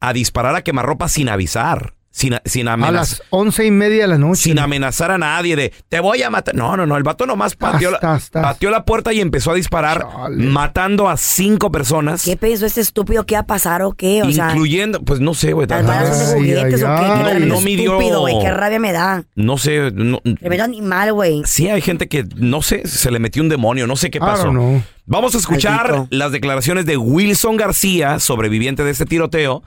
[0.00, 2.94] a disparar a quemarropa sin avisar, sin, sin A amenazar.
[2.94, 4.42] las once y media de la noche.
[4.42, 6.54] Sin amenazar a nadie de te voy a matar.
[6.56, 6.96] No, no, no.
[6.96, 8.42] El vato nomás pateó, Estás, la, estás.
[8.42, 10.44] pateó la puerta y empezó a disparar, Chale.
[10.46, 14.22] matando a cinco personas, ¿Qué pensó este estúpido que iba a pasar o qué?
[14.24, 15.68] O sea, incluyendo, pues no sé, güey.
[15.68, 17.04] las balas son de Ay, juguetes o ay, qué.
[17.06, 17.18] ay.
[17.18, 18.38] Qué tremendo No midió- estúpido, güey.
[18.40, 19.24] Qué rabia me da.
[19.36, 21.42] No sé, no- Tremendo animal, güey.
[21.44, 24.20] sí hay gente que, no sé, se le metió un demonio, no sé qué I
[24.20, 24.48] pasó.
[24.50, 24.82] know.
[25.06, 26.08] Vamos a escuchar Maldito.
[26.16, 29.62] las declaraciones de Wilson García, sobreviviente de este tiroteo.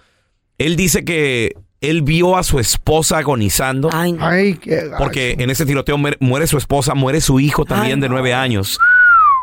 [0.58, 3.89] Él dice que él vio a su esposa agonizando.
[3.92, 4.26] Ay, no.
[4.26, 4.96] Ay, qué gacho.
[4.98, 8.13] Porque en ese tiroteo muere, su esposa, muere su hijo también Ay, de no.
[8.16, 8.80] nueve años.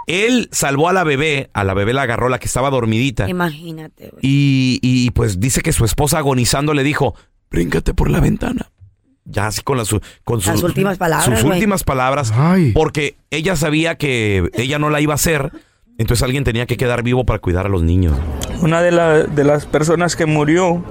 [0.07, 3.29] Él salvó a la bebé, a la bebé la agarró, la que estaba dormidita.
[3.29, 4.21] Imagínate, güey.
[4.23, 7.15] Y, y, pues dice que su esposa agonizando le dijo,
[7.51, 8.71] bríncate por la ventana.
[9.25, 10.01] Ya así con, sus,
[10.47, 11.55] Las últimas palabras, sus güey.
[11.59, 12.33] últimas palabras.
[12.35, 12.73] Ay.
[12.73, 15.53] Porque ella sabía que ella no la iba a hacer.
[16.01, 18.17] Entonces alguien tenía que quedar vivo para cuidar a los niños.
[18.63, 20.83] Una de, la- de las personas que murió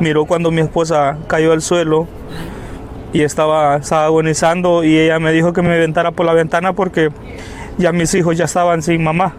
[0.00, 2.08] miró cuando mi esposa cayó al suelo
[3.12, 7.10] y estaba, estaba agonizando y ella me dijo que me aventara por la ventana porque
[7.76, 9.34] ya mis hijos ya estaban sin mamá.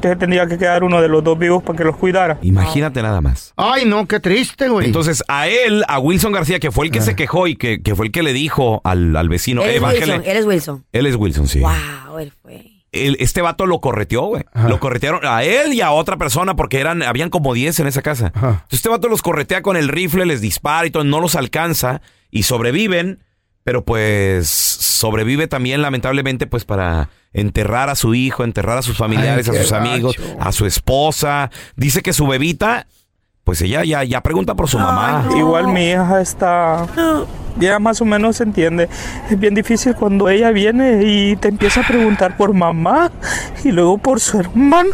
[0.00, 2.38] Que se tenía que quedar uno de los dos vivos para que los cuidara.
[2.42, 3.52] Imagínate nada más.
[3.56, 4.86] Ay, no, qué triste, güey.
[4.86, 7.94] Entonces a él, a Wilson García, que fue el que se quejó y que, que
[7.94, 10.00] fue el que le dijo al, al vecino, Él "Eh, es bájale".
[10.00, 10.22] Wilson.
[10.24, 10.84] Él es Wilson.
[10.92, 11.60] Él es Wilson, sí.
[11.60, 12.70] Wow, él fue.
[12.94, 14.44] El- este vato lo correteó, güey.
[14.68, 18.02] Lo corretearon a él y a otra persona porque eran, habían como 10 en esa
[18.02, 18.32] casa.
[18.34, 22.00] Entonces este vato los corretea con el rifle, les dispara y todo, no los alcanza
[22.30, 23.22] y sobreviven,
[23.64, 29.48] pero pues sobrevive también lamentablemente pues para enterrar a su hijo, enterrar a sus familiares,
[29.48, 30.36] Ay, a sus amigos, gacho.
[30.40, 31.50] a su esposa.
[31.76, 32.86] Dice que su bebita
[33.44, 35.28] pues ella ya, ya pregunta por su mamá.
[35.36, 36.86] Igual mi hija está...
[37.56, 38.88] Ya más o menos se entiende.
[39.30, 43.12] Es bien difícil cuando ella viene y te empieza a preguntar por mamá
[43.62, 44.90] y luego por su hermano.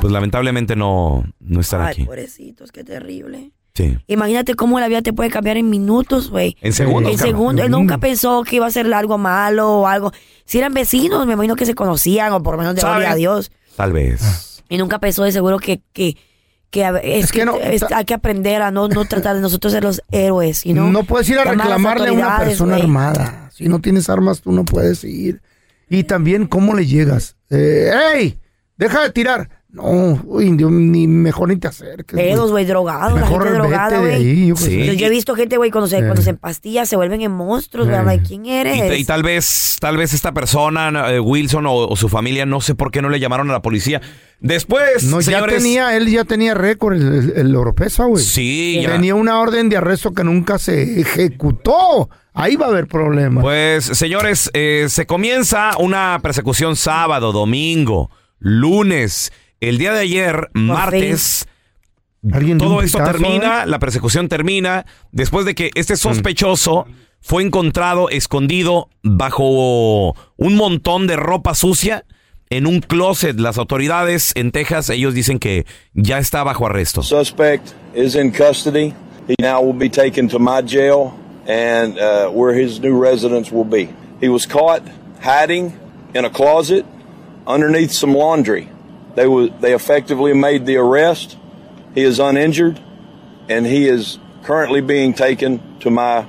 [0.00, 2.04] Pues lamentablemente no, no están Ay, aquí.
[2.04, 3.52] pobrecitos, qué terrible.
[3.74, 3.96] Sí.
[4.06, 6.56] Imagínate cómo la vida te puede cambiar en minutos, güey.
[6.60, 7.64] En segundos, En segundos.
[7.64, 7.72] Él Mm.
[7.72, 10.12] nunca pensó que iba a ser algo malo o algo.
[10.44, 13.50] Si eran vecinos, me imagino que se conocían o por lo menos de a Dios.
[13.76, 14.45] Tal vez.
[14.68, 16.16] Y nunca pensó de seguro que, que,
[16.70, 19.42] que a- es, que que no- es- hay que aprender a no, no tratar de
[19.42, 20.90] nosotros ser los héroes, you know?
[20.90, 22.82] No puedes ir a Llamar las reclamarle a una autoridades, persona güey.
[22.82, 23.50] armada.
[23.52, 25.40] Si no tienes armas, tú no puedes ir.
[25.88, 27.36] Y también, ¿cómo le llegas?
[27.50, 28.38] Eh, ¡Ey!
[28.76, 29.48] ¡Deja de tirar!
[29.76, 32.16] No, uy, Dios, ni mejor ni te acerques.
[32.18, 34.96] Pedos, güey, drogados, la Mejor gente vete drogada, güey.
[34.96, 36.02] yo he visto gente, güey, cuando se, Eh.
[36.04, 38.16] cuando se empastillan, se vuelven en monstruos, güey.
[38.16, 38.22] Eh.
[38.26, 38.98] ¿Quién eres?
[38.98, 42.62] Y, y tal vez, tal vez esta persona, eh, Wilson o, o su familia, no
[42.62, 44.00] sé por qué no le llamaron a la policía.
[44.40, 48.24] Después, No, ya señores, tenía, él ya tenía récord, el, el, el Oropesa, güey.
[48.24, 48.92] Sí, ya.
[48.92, 52.08] Tenía una orden de arresto que nunca se ejecutó.
[52.32, 53.42] Ahí va a haber problemas.
[53.42, 59.32] Pues, señores, eh, se comienza una persecución sábado, domingo, lunes.
[59.66, 61.48] El día de ayer, martes,
[62.30, 63.66] Alguien todo esto pitazo, termina, ¿eh?
[63.66, 66.86] la persecución termina, después de que este sospechoso
[67.20, 72.04] fue encontrado escondido bajo un montón de ropa sucia
[72.48, 73.40] en un closet.
[73.40, 77.02] Las autoridades en Texas, ellos dicen que ya está bajo arresto.
[77.02, 78.94] Suspect is in custody.
[79.26, 81.12] He now will be taken to my jail
[81.48, 83.88] and uh, where his new residence will be.
[84.20, 84.82] He was caught
[85.20, 85.72] hiding
[86.14, 86.86] in a closet
[87.48, 88.68] underneath some laundry.
[89.16, 91.36] They was, they effectively made the arrest.
[91.94, 92.78] He is uninjured
[93.48, 96.24] and he is currently being taken to my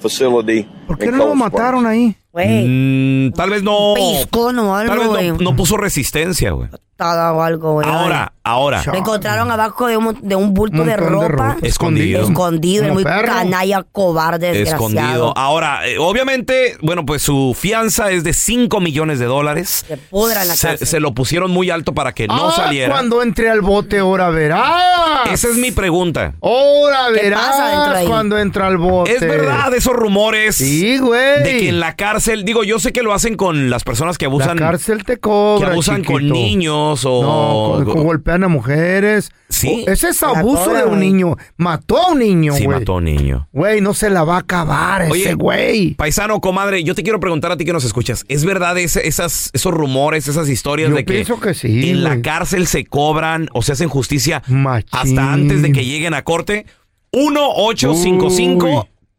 [0.00, 0.66] facility.
[0.86, 1.52] ¿Por qué in no lo Cold Springs.
[1.52, 2.16] mataron ahí?
[2.32, 3.94] Güey, Mm, tal vez no.
[3.94, 5.28] pellizcón o Tal algo, vez güey.
[5.32, 6.68] no, no puso resistencia, güey.
[6.70, 7.88] Patada o algo, güey.
[7.88, 8.82] Ahora, ahora.
[8.86, 11.56] Lo encontraron abajo de un, de un bulto de ropa.
[11.62, 12.22] Escondido.
[12.22, 13.26] Escondido, Como muy perro.
[13.26, 14.88] canalla, cobarde, desgraciado.
[14.88, 15.32] Escondido.
[15.36, 19.84] Ahora, eh, obviamente, bueno, pues su fianza es de 5 millones de dólares.
[19.86, 20.86] Se pudra en la Se, cárcel.
[20.86, 22.90] se lo pusieron muy alto para que no Ah, saliera.
[22.92, 25.30] cuando entre al bote, ahora verás.
[25.32, 26.34] Esa es mi pregunta.
[26.42, 28.06] Ahora ¿Qué verás pasa de ahí?
[28.06, 29.14] cuando entra al bote.
[29.14, 30.56] ¿Es verdad esos rumores?
[30.56, 31.42] Sí, güey.
[31.42, 34.26] De que en la cárcel, digo, yo sé que lo hacen con las personas que
[34.26, 34.58] abusan.
[34.58, 37.22] La cárcel te cobra, que abusan con niños o.
[37.22, 39.30] No, con- con golpean a mujeres.
[39.48, 39.84] Sí.
[39.86, 41.36] Ese es abuso de un niño.
[41.56, 42.78] Mató a un niño, Sí, güey.
[42.78, 43.48] mató a un niño.
[43.52, 45.94] Güey, no se la va a acabar ese güey.
[45.94, 48.24] Paisano, comadre, yo te quiero preguntar a ti que nos escuchas.
[48.28, 52.04] ¿Es verdad ese- esas, esos rumores, esas historias Yo de que pienso que sí, en
[52.04, 54.88] la cárcel se cobran o se hacen justicia Machín.
[54.92, 56.66] hasta antes de que lleguen a corte?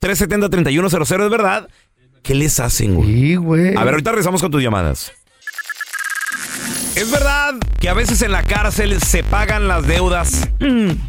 [0.02, 1.68] 1-855-370-3100, ¿es verdad?
[2.24, 3.08] ¿Qué les hacen, güey?
[3.10, 3.76] Sí, güey.
[3.76, 5.12] A ver, ahorita regresamos con tus llamadas.
[6.96, 10.50] ¿Es verdad que a veces en la cárcel se pagan las deudas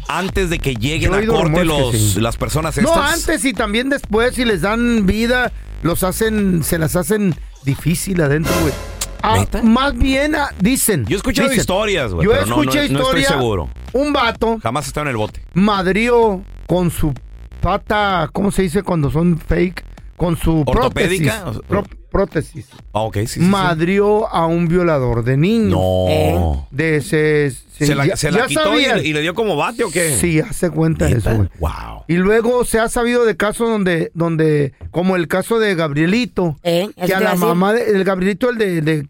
[0.07, 2.19] antes de que lleguen a corte los, sí.
[2.21, 2.95] las personas estas?
[2.95, 8.21] No, antes y también después, si les dan vida, los hacen, se las hacen difícil
[8.21, 8.73] adentro, güey.
[9.21, 11.05] Ah, más bien ah, dicen.
[11.05, 13.69] Yo he escuchado dicen, historias, güey, Yo pero no- escuché no- no estoy seguro.
[13.93, 15.41] Un vato Jamás está en el bote.
[15.53, 17.13] madrió con su
[17.61, 19.83] pata, ¿cómo se dice cuando son fake?
[20.17, 21.43] Con su ¿Ortopédica?
[21.67, 21.97] prótesis.
[22.13, 22.67] Pró- prótesis.
[22.93, 23.39] Ah, ok, sí, sí, sí.
[23.41, 25.71] madrió a un violador de niños.
[25.71, 26.05] No.
[26.07, 26.39] ¿Eh?
[26.71, 27.51] De ese.
[27.73, 29.89] ¿Se la, ya- se la ya quitó y, le- y le dio como bate o
[29.89, 30.15] qué?
[30.15, 31.47] Sí, hace cuenta de eso.
[31.59, 32.03] Wow.
[32.07, 36.87] Y luego se ha sabido de casos donde, donde como el caso de Gabrielito, ¿Eh?
[37.03, 37.45] Que a la decir.
[37.47, 39.03] mamá, de, el Gabrielito, el de, de,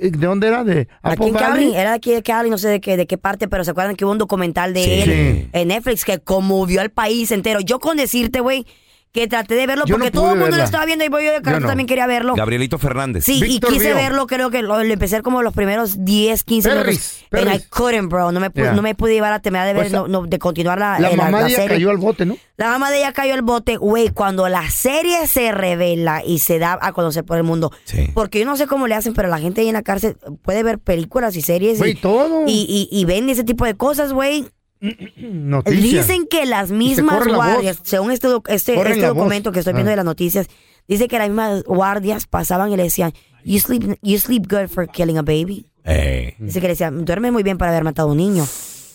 [0.00, 0.64] ¿de dónde era?
[0.64, 3.18] ¿De Aquí en Cali, era de aquí de Cali, no sé de qué, de qué
[3.18, 4.90] parte, pero se acuerdan que hubo un documental de Sí.
[4.90, 5.04] él
[5.42, 5.48] Sí.
[5.52, 7.60] en Netflix que conmovió al país entero.
[7.60, 8.64] Yo con decirte, güey,
[9.12, 10.64] que traté de verlo Yo porque todo el mundo lo verla.
[10.64, 11.66] estaba viendo y voy yo de carro no.
[11.66, 12.34] también quería verlo.
[12.34, 13.24] Gabrielito Fernández.
[13.24, 16.68] Sí, Víctor y quise verlo, creo que lo, lo empecé como los primeros 10, 15
[16.68, 17.22] Perris, minutos.
[17.32, 17.68] And I perris.
[17.68, 18.32] couldn't, bro.
[18.32, 18.72] No me, pude, Yeah.
[18.74, 21.10] no me pude llevar a terminar de ver, Pues, no- no, de continuar la, La
[21.10, 21.68] eh, mamá de ella serie.
[21.76, 22.36] cayó al bote, ¿no?
[22.56, 26.58] La mamá de ella cayó al bote, güey, cuando la serie se revela y se
[26.58, 27.72] da a conocer por el mundo.
[27.84, 28.10] Sí.
[28.14, 30.62] Porque yo no sé cómo le hacen, pero la gente ahí en la cárcel puede
[30.62, 32.44] ver películas y series Güey, y, todo.
[32.46, 34.46] y, y, y ven ese tipo de cosas, güey.
[35.16, 36.06] Noticias.
[36.08, 39.54] Dicen que las se mismas la guardias, según este, este, este documento voz.
[39.54, 39.92] que estoy viendo Ah.
[39.92, 40.46] de las noticias,
[40.86, 43.12] dice que las mismas guardias pasaban y le decían,
[43.44, 45.66] you sleep, you sleep good for killing a baby.
[45.84, 48.46] Eh, Dice que le decían, duerme muy bien para haber matado a un niño.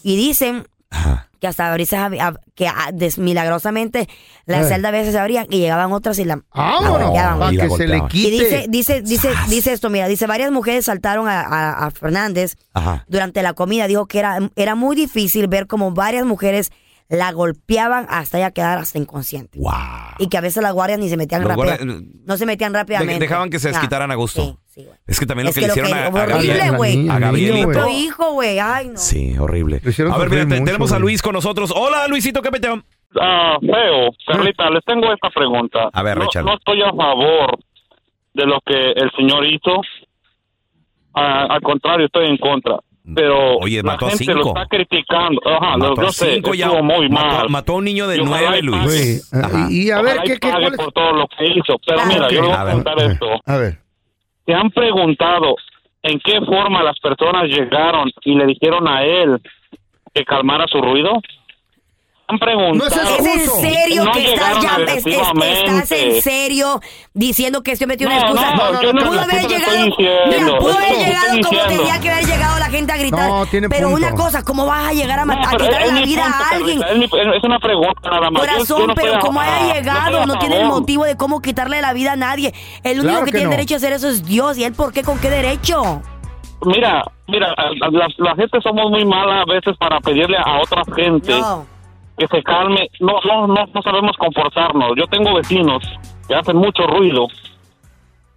[0.03, 0.67] Y dicen
[1.39, 2.09] que hasta ahorita
[2.55, 4.07] que ah, des- milagrosamente
[4.45, 4.69] las Eh.
[4.69, 7.99] celdas a veces se abrían y llegaban otras y la, para la que se le
[7.99, 8.05] golpeaban.
[8.05, 8.31] Y quite.
[8.31, 13.03] dice, dice, dice, dice esto, mira, dice, varias mujeres saltaron a, a- a Fernández Ajá.
[13.09, 13.87] durante la comida.
[13.87, 16.71] Dijo que era, era muy difícil ver como varias mujeres
[17.09, 19.59] la golpeaban hasta ella quedar hasta inconsciente.
[19.59, 19.71] Wow.
[20.19, 21.65] Y que a veces las guardias ni se metían rápido.
[21.65, 23.19] guardias- no se metían rápidamente.
[23.19, 24.41] dejaban que se Ah, desquitaran a gusto.
[24.41, 24.57] Sí,
[25.07, 26.77] Es que también lo Es que, que le hicieron que- a, a horrible, Gabriel.
[26.77, 27.09] güey.
[27.09, 27.67] A Gabrielito.
[27.69, 28.59] Otro hijo, güey.
[28.59, 28.97] Ay, no.
[28.97, 29.77] Sí, horrible.
[29.77, 30.99] A ver, mira, mucho, tenemos a.
[30.99, 31.73] Luis con nosotros.
[31.75, 32.81] Hola, Luisito, ¿qué peteo?
[33.19, 34.09] Ah, feo.
[34.25, 35.89] Carlita, les tengo esta pregunta.
[35.93, 37.59] A ver, no, no estoy a favor
[38.33, 39.81] de lo que el señor hizo.
[41.13, 42.77] Ah, al contrario, estoy en contra.
[43.15, 44.39] Pero Oye, la mató a gente cinco.
[44.39, 45.41] lo está criticando.
[45.45, 46.67] Ajá, Mató yo a sé, cinco ya.
[46.67, 47.49] estuvo muy Mató- mal.
[47.49, 49.29] mató a un niño de nueve, Luis.
[49.29, 49.45] pague.
[49.45, 49.67] Ajá.
[49.69, 50.77] Y a ver, ¿qué, qué, pague cuál es?
[50.77, 51.75] por todo lo que hizo.
[51.85, 52.31] Pero Ah, mira, ok.
[52.31, 53.25] yo le voy A ver, esto.
[53.45, 53.79] A ver.
[54.45, 55.55] ¿Se han preguntado
[56.01, 59.39] en qué forma las personas llegaron y le dijeron a él
[60.13, 61.21] que calmara su ruido?
[62.33, 63.01] Han preguntado.
[63.19, 66.79] ¿Es en serio No que estás, ya, es- es- estás en serio
[67.13, 68.55] diciendo que estoy metido una No, excusa?
[68.55, 72.25] no, yo no- pudo haber no llegado, mira, pudo haber llegado como tenía que haber
[72.25, 73.29] llegado la gente a gritar.
[73.29, 73.95] No, pero punto.
[74.07, 76.49] una cosa, ¿cómo vas a llegar a matar, No, a quitarle la vida punto, a
[76.55, 76.81] alguien?
[77.35, 78.41] Es, una pregunta nada más.
[78.41, 80.79] Yo- yo Corazón, no pero como haya no llegado, no tiene el favor.
[80.79, 82.53] motivo de cómo quitarle la vida a nadie.
[82.83, 83.51] El único Claro que, que tiene no.
[83.51, 84.57] derecho a hacer eso es Dios.
[84.57, 85.03] ¿Y él por qué?
[85.03, 86.01] ¿Con qué derecho?
[86.65, 91.33] Mira, mira, la, la gente somos muy mala a veces para pedirle a otra gente
[92.17, 92.89] que se calme.
[92.99, 94.91] No, no, no, no sabemos comportarnos.
[94.97, 95.83] Yo tengo vecinos
[96.27, 97.27] que hacen mucho ruido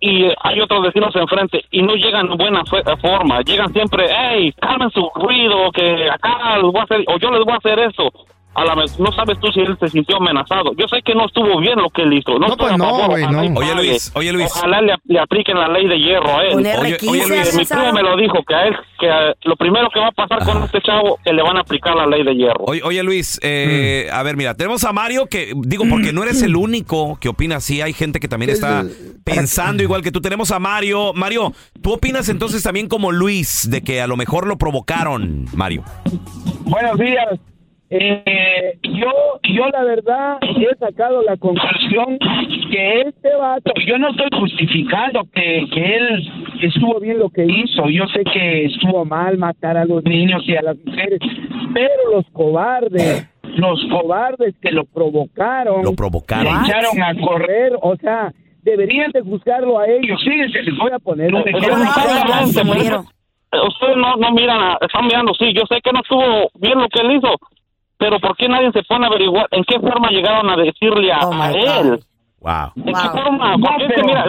[0.00, 2.62] y hay otros vecinos enfrente y no llegan en buena
[3.00, 3.40] forma.
[3.40, 7.44] Llegan siempre, hey, calmen su ruido, que acá les voy a hacer, o yo les
[7.44, 8.10] voy a hacer esto.
[8.56, 10.72] A la vez, no sabes tú si él se sintió amenazado.
[10.78, 12.38] Yo sé que no estuvo bien lo que él hizo.
[12.38, 13.74] No, estoy a favor, ojalá y Oye.
[13.74, 14.46] Luis, oye, Luis.
[14.50, 16.54] Ojalá le, le apliquen la ley de hierro a él.
[16.56, 17.54] Oye, oye, 15 Luis.
[17.54, 20.12] mi primo me lo dijo, que a él, que a- lo primero que va a
[20.12, 22.64] pasar con este chavo, que le van a aplicar la ley de hierro.
[22.66, 26.40] Oye, oye, Luis, eh, a ver, mira, tenemos a Mario que, digo, porque no eres
[26.42, 28.84] el único que opina así, hay gente que también está
[29.22, 30.22] pensando igual que tú.
[30.22, 31.12] Tenemos a Mario.
[31.12, 31.52] Mario,
[31.82, 35.82] ¿tú opinas entonces también como Luis de que a lo mejor lo provocaron, Mario?
[36.64, 37.38] Buenos días.
[37.88, 39.12] Eh, yo,
[39.44, 42.18] yo la verdad he sacado la conclusión
[42.70, 46.28] que este vato, yo no estoy justificando que, que él
[46.62, 50.56] estuvo bien lo que hizo, yo sé que estuvo mal matar a los niños y
[50.56, 51.20] a las mujeres,
[51.72, 56.44] pero los cobardes, los cobardes que lo provocaron, Lo provocaron.
[56.62, 58.32] le echaron a correr, o sea,
[58.62, 60.20] deberían de juzgarlo a ellos.
[60.24, 61.76] Fíjense, les voy a poner un ejemplo.
[63.68, 66.88] Ustedes no, no miran, a- están mirando, sí, yo sé que no estuvo bien lo
[66.88, 67.28] que él hizo,
[67.98, 71.18] pero ¿por qué nadie se pone a averiguar en qué forma llegaron a decirle a,
[71.20, 72.00] a él?
[72.40, 72.72] Wow.
[72.76, 73.56] ¿En qué forma?
[73.56, 74.24] No, pero- mira,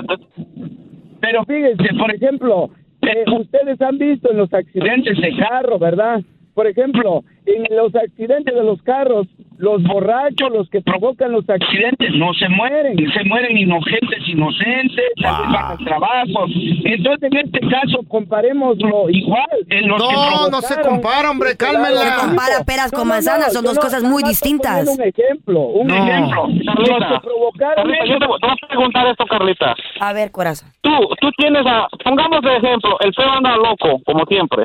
[1.19, 2.69] Pero fíjense, por ejemplo,
[3.01, 6.21] eh, ustedes han visto en los accidentes de carro, ¿verdad?
[6.57, 9.27] Por ejemplo, en los accidentes de los carros,
[9.59, 15.43] los borrachos, los que provocan los accidentes, no se mueren, se mueren inocentes, inocentes, tal
[15.43, 16.45] vez van al trabajo.
[16.83, 19.45] Entonces, en este caso, comparémoslo igual.
[19.69, 22.15] En los que No, no se compara, hombre, cálmela.
[22.17, 24.87] no, Compara peras con no, no, manzanas, son yo dos no- cosas muy distintas.
[24.87, 25.95] Un ejemplo, un No.
[25.95, 26.47] ejemplo.
[26.47, 29.75] Los que provocaron Carlita, yo te voy a preguntar esto, Carlita.
[29.99, 30.69] A ver, corazón.
[30.81, 30.89] Tú,
[31.21, 34.63] tú tienes a, pongamos de ejemplo, el feo anda loco, como siempre.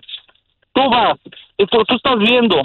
[0.72, 1.18] Tú vas
[1.58, 2.56] y tú, tú estás viendo,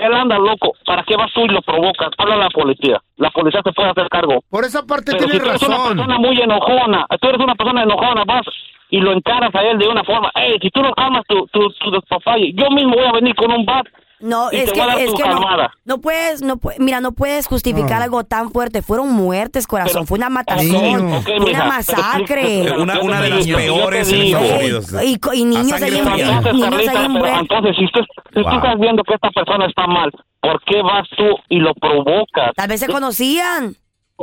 [0.00, 2.10] él anda loco, ¿para qué vas tú y lo provocas?
[2.18, 4.42] Habla a la policía, la policía se puede hacer cargo.
[4.50, 5.96] Por esa parte Pero si tienes tú eres una razón.
[5.96, 8.46] persona muy enojona, tú eres una persona enojona, vas
[8.90, 11.70] y lo encaras a él de una forma, hey, si tú no calmas tu, tu,
[11.70, 13.86] tu despapalle, yo mismo voy a venir con un bat
[14.20, 15.70] No, y es te que, voy a dar es tu que no, calmada.
[15.84, 18.04] no puedes, no pu- mira, no puedes justificar No.
[18.04, 18.80] algo tan fuerte.
[18.80, 20.06] Fueron muertes, corazón.
[20.06, 22.62] Fue una matación, Ok, fue una mija, masacre.
[22.64, 24.38] pero- Una, de las digo, yo te peores en digo.
[24.38, 24.94] Estados Unidos.
[25.04, 26.26] Y, co- y niños ahí sangre en, fría.
[26.26, 27.40] Entonces, niños Carlita, ahí pero envueltos.
[27.42, 28.00] entonces, si, usted,
[28.34, 28.50] si Wow.
[28.50, 30.10] tú estás viendo que esta persona está mal,
[30.40, 32.52] ¿por qué vas tú y lo provocas?
[32.56, 33.74] Tal vez se conocían.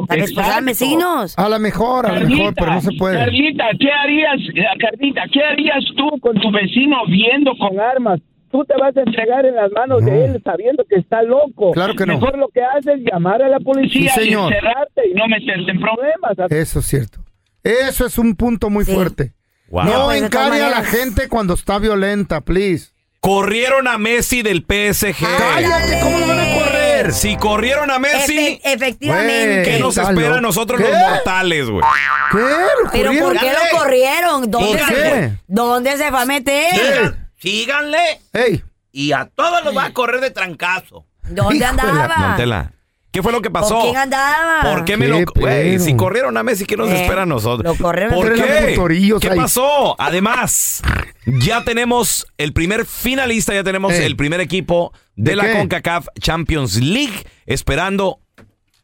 [0.07, 0.85] Tal vez pues, eran Exacto.
[0.87, 1.37] vecinos.
[1.37, 3.15] A lo mejor, a lo mejor, pero no se puede.
[3.19, 8.19] Carlita, ¿qué harías, eh, Carlita, qué harías tú con tu vecino viendo con armas?
[8.53, 11.71] Tú te vas a entregar en las manos de él sabiendo que está loco.
[11.71, 12.13] Claro que no.
[12.13, 15.71] Mejor lo que haces es llamar a la policía Sí, y encerrarte y no meterte
[15.71, 16.51] en problemas.
[16.51, 17.25] Eso es cierto.
[17.63, 19.33] Eso es un punto muy fuerte.
[19.69, 19.85] Wow.
[19.85, 22.91] No pues, encare a la gente cuando está violenta, please.
[23.21, 25.15] Corrieron a Messi del PSG.
[25.17, 27.11] Cállate, ¿cómo lo van a correr?
[27.11, 29.63] Si corrieron a Messi, Efe- efectivamente.
[29.63, 30.87] ¿qué nos espera a nosotros ¿Qué?
[30.89, 31.83] los mortales, güey?
[32.31, 32.37] ¿Qué?
[32.37, 34.51] ¿Lo Pero ¿por qué lo corrieron?
[34.51, 35.09] ¿Dónde, ¿Por se, qué?
[35.09, 35.31] fue?
[35.47, 37.22] ¿Dónde se va a meter?
[37.43, 38.63] Síganle Ey,
[38.93, 41.05] y a todos los va a correr de trancazo.
[41.23, 42.71] ¿Dónde Híjole, andaba?
[43.11, 43.75] ¿Qué fue lo que pasó?
[43.75, 44.61] ¿Con quién andaba?
[44.73, 45.17] ¿Por qué me Qué lo...
[45.35, 45.83] Güey, pedo.
[45.83, 47.77] si corrieron a Messi, ¿qué nos Eh, espera a nosotros?
[47.77, 48.77] lo corrieron ¿Por qué?
[49.19, 49.37] ¿Qué ahí.
[49.37, 49.99] pasó?
[49.99, 50.81] Además,
[51.25, 54.05] ya tenemos el primer finalista, ya tenemos Eh.
[54.05, 55.51] el primer equipo de, ¿De la qué?
[55.57, 58.21] CONCACAF Champions League, esperando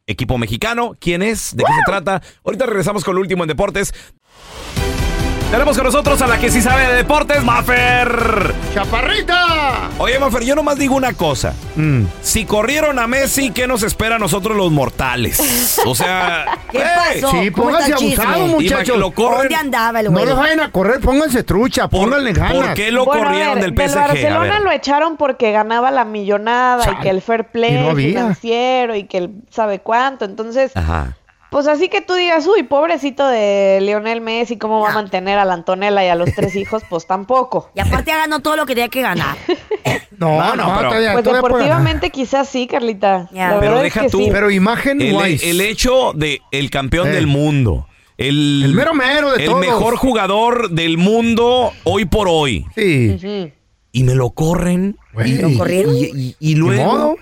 [0.06, 0.96] equipo mexicano.
[1.00, 1.56] ¿Quién es?
[1.56, 2.22] ¿De qué se trata?
[2.44, 3.94] Ahorita regresamos con lo último en deportes.
[5.52, 8.54] Tenemos con nosotros a la que sí sabe de deportes, Maffer.
[8.72, 9.90] ¡Chaparrita!
[9.98, 11.56] Oye, Maffer, yo nomás digo una cosa.
[11.76, 12.04] Mm.
[12.22, 15.80] Si corrieron a Messi, ¿qué nos espera a nosotros los mortales?
[15.88, 16.46] O sea...
[16.72, 17.32] ¿Qué pasó?
[17.32, 18.98] Sí, ¿Cómo está pónganse abusados, muchachos.
[19.00, 19.40] Lo corren.
[19.40, 20.26] ¿Dónde andaba el No güey?
[20.28, 22.54] los vayan a correr, pónganse trucha, pónganle ganas.
[22.54, 23.98] ¿Por qué lo Bueno, a corrieron ver, del PSG?
[23.98, 24.62] A Barcelona ver.
[24.62, 29.06] lo echaron porque ganaba la millonada y que el fair play y no financiero y
[29.06, 30.26] que el sabe cuánto.
[30.26, 31.16] Entonces, Ajá.
[31.52, 35.46] Pues así que tú digas, uy, pobrecito de Lionel Messi, ¿cómo va a mantener a
[35.46, 36.84] la Antonella y a los tres hijos?
[36.90, 37.72] Pues tampoco.
[37.76, 39.36] Y aparte ya ganó todo lo que tenía que ganar.
[40.18, 41.42] No, No, no, no, pero- todavía, Pues todavía puede ganar.
[41.42, 43.30] deportivamente quizás sí, Carlita.
[43.32, 43.52] Ya.
[43.54, 44.20] La Pero deja es que tú.
[44.20, 44.30] sí.
[44.32, 45.50] Pero imagen El, wise.
[45.50, 47.12] el hecho de el campeón Eh.
[47.12, 47.88] del mundo.
[48.18, 49.62] El, El mero mero de el todos.
[49.62, 52.66] mejor jugador del mundo hoy por hoy.
[52.76, 53.54] Sí.
[53.94, 54.98] Y me lo corren.
[55.14, 55.36] Güey.
[55.38, 55.96] ¿Lo corrieron?
[55.96, 57.16] Y, y- y luego.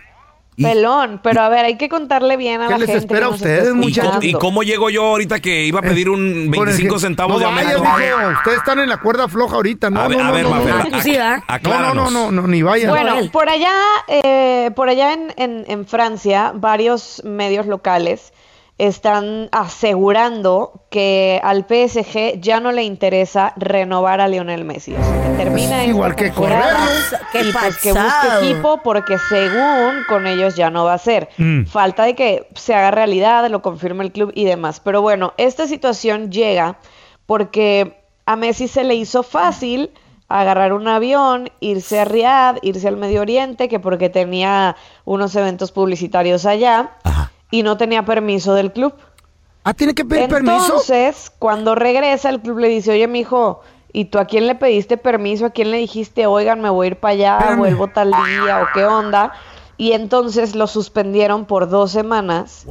[0.60, 3.05] Y- Pelón, pero a ver, hay que contarle bien a ¿Qué la les gente.
[3.05, 4.24] espera a ustedes, ¿Y, cómo, muchachos?
[4.24, 7.34] y cómo llego yo ahorita que iba a pedir un Con el 25 que- centavos
[7.34, 7.80] no de aumento?
[7.84, 8.30] mijo.
[8.39, 9.91] Ustedes están en la cuerda floja ahorita.
[9.91, 10.58] No, a ver, no, a no, ver, no, no.
[10.58, 12.89] No, no, no, no, no, ni vayan.
[12.89, 13.72] Bueno, por allá,
[14.08, 18.34] eh, por allá en, en- en Francia, varios medios locales
[18.78, 24.93] están asegurando que al PSG ya no le interesa renovar a Lionel Messi.
[24.93, 27.17] O sea, que termina Pues igual que temporada correrlo.
[27.32, 31.30] ¿Qué y pues que busque equipo porque según con ellos ya no va a ser.
[31.38, 31.65] Mm.
[31.65, 34.80] Falta de que se haga realidad, lo confirme el club y demás.
[34.80, 36.78] Pero bueno, esta situación llega
[37.25, 37.97] porque
[38.28, 39.89] a Messi se le hizo fácil
[40.30, 44.75] agarrar un avión, irse a Riyadh, irse al Medio Oriente, que porque tenía
[45.05, 46.91] unos eventos publicitarios allá
[47.52, 48.93] y no tenía permiso del club.
[49.64, 50.66] Ah, tiene que pedir permiso.
[50.66, 54.98] Entonces, cuando regresa, el club le dice, oye, mijo, ¿y tú a quién le pediste
[54.98, 55.45] permiso?
[55.45, 57.58] ¿A quién le dijiste, oigan, me voy a ir para allá, Espérame.
[57.60, 59.34] vuelvo tal día o qué onda?
[59.80, 62.65] Y entonces lo suspendieron por dos semanas.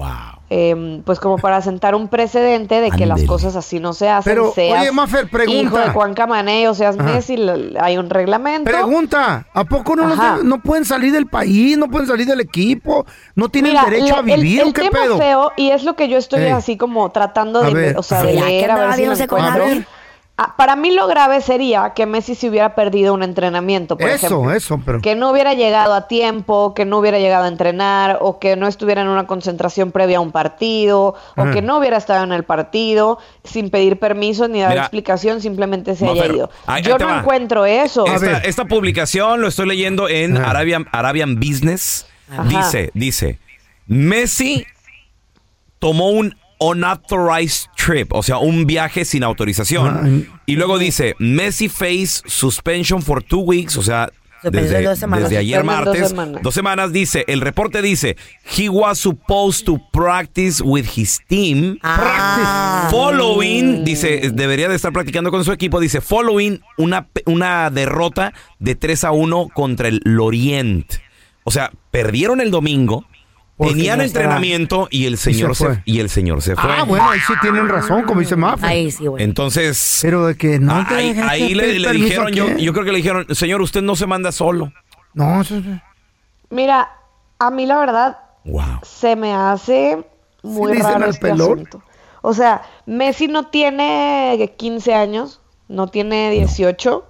[0.48, 4.32] em, pues como para sentar un precedente de que las cosas así no se hacen.
[4.32, 5.60] Pero, seas oye, Mafer, pregunta.
[5.60, 7.14] hijo de Juan Camaney o seas Ajá.
[7.14, 7.36] Messi,
[7.80, 8.70] hay un reglamento.
[8.70, 13.06] Pregunta, ¿a poco no, los no pueden salir del país, no pueden salir del equipo,
[13.34, 15.18] no tienen Mira, derecho la- a vivir el, o el qué tema pedo?
[15.18, 16.50] feo, y es lo que yo estoy Ey.
[16.50, 19.64] así como tratando A de, ver, o sea, de leer, a ver si con encuentro.
[19.64, 19.86] alguien.
[20.38, 24.26] Ah, para mí lo grave sería que Messi se hubiera perdido un entrenamiento, por Eso,
[24.26, 24.52] ejemplo.
[24.52, 25.00] eso, pero...
[25.00, 28.66] Que no hubiera llegado a tiempo, que no hubiera llegado a entrenar, o que no
[28.66, 32.44] estuviera en una concentración previa a un partido, o que no hubiera estado en el
[32.44, 36.50] partido sin pedir permiso ni dar Mira, explicación, simplemente se no, haya pero ido.
[36.66, 37.18] ahí- Yo ahí no va.
[37.20, 38.04] encuentro eso.
[38.04, 40.36] Esta, esta publicación lo estoy leyendo en.
[40.36, 42.04] Arabian, Arabian Business.
[42.30, 42.42] Ajá.
[42.44, 43.38] Dice, dice,
[43.86, 44.66] Messi
[45.78, 50.00] tomó un unauthorized trip, o sea, un viaje sin autorización.
[50.02, 50.28] Ay.
[50.46, 54.10] Y luego dice, Messi face suspension for two weeks, o sea,
[54.42, 55.24] desde, de dos semanas.
[55.24, 56.42] desde ayer dos martes, semanas.
[56.42, 58.16] dos semanas dice, el reporte dice,
[58.56, 61.78] he was supposed to practice with his team.
[61.82, 62.88] Ah.
[62.90, 68.74] Following, dice, debería de estar practicando con su equipo, dice, following una, una derrota de
[68.74, 70.86] 3 a 1 contra el Lorient.
[71.44, 73.06] O sea, perdieron el domingo,
[73.58, 75.82] tenían entrenamiento y el señor se se, fue.
[75.84, 76.70] y el señor se fue.
[76.70, 78.68] Ah, bueno, ahí sí tienen razón, como dice Mafer.
[78.68, 79.22] Ahí sí, güey.
[79.24, 82.62] Entonces, Pero de que no ah, te ahí, le, pedir le permiso, dijeron, yo, ¿qué?
[82.62, 84.72] yo creo que le dijeron, señor, usted no se manda solo.
[85.14, 85.64] No, eso es...
[86.50, 86.90] Mira,
[87.38, 88.80] a mí la verdad Wow.
[88.82, 90.04] se me hace
[90.42, 91.52] muy le dicen raro al este pelón?
[91.52, 91.82] asunto.
[92.22, 97.04] O sea, Messi no tiene 15 años, no tiene 18,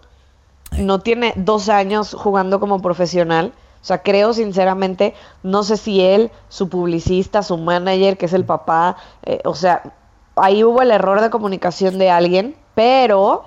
[0.79, 3.53] no, tiene dos años jugando como profesional.
[3.87, 5.15] O sea, creo sinceramente,
[5.45, 9.95] no sé si él, su publicista, su manager, que es el papá, eh, o sea,
[10.35, 13.45] ahí hubo el error de comunicación de alguien, pero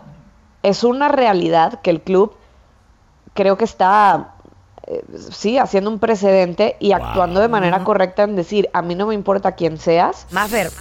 [0.63, 2.37] es una realidad que el club
[3.33, 4.35] creo que está,
[4.87, 9.07] eh, sí, haciendo un precedente y actuando de manera correcta en decir, a mí no
[9.07, 10.25] me importa quién seas.
[10.31, 10.71] Mafer,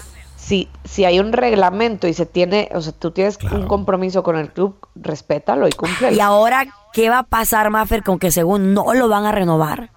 [0.48, 4.36] Si, si hay un reglamento y se tiene, o sea, tú tienes un compromiso con
[4.36, 6.16] el club, respétalo y cúmplelo.
[6.16, 9.90] ¿y ahora qué va a pasar, Mafer, con que según no lo van a renovar?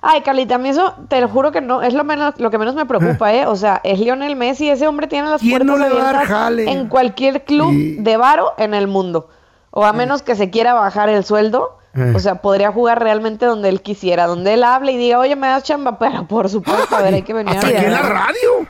[0.00, 2.58] Ay, Carlita, a mí eso, te lo juro que no, es lo menos, lo que
[2.58, 3.46] menos me preocupa, ¿eh?
[3.46, 7.44] O sea, es Lionel Messi, ese hombre tiene las ¿Quién puertas no abiertas en cualquier
[7.44, 7.96] club Sí.
[8.00, 9.28] de varo en el mundo.
[9.70, 12.14] O a menos que se quiera bajar el sueldo, Eh.
[12.16, 15.46] o sea, podría jugar realmente donde él quisiera, donde él hable y diga, oye, me
[15.48, 18.00] das chamba, pero por supuesto, a ver, hay que venir ¿Hasta a aquí en la
[18.00, 18.12] ganar".
[18.28, 18.66] radio?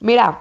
[0.00, 0.40] Mira,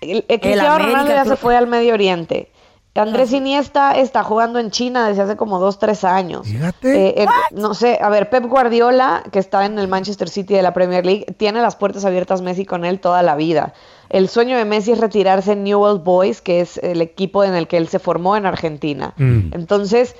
[0.00, 2.50] el, el Cristiano Ronaldo ya se fue al Medio Oriente.
[2.98, 6.46] Andrés Iniesta está jugando en China desde hace como dos, tres años.
[6.46, 7.08] Fíjate.
[7.08, 10.62] Eh, eh, no sé, a ver, Pep Guardiola, que está en el Manchester City de
[10.62, 13.72] la Premier League, tiene las puertas abiertas Messi con él toda la vida.
[14.08, 17.68] El sueño de Messi es retirarse en Newell's Boys, que es el equipo en el
[17.68, 19.14] que él se formó en Argentina.
[19.16, 19.52] Mm.
[19.52, 20.16] Entonces,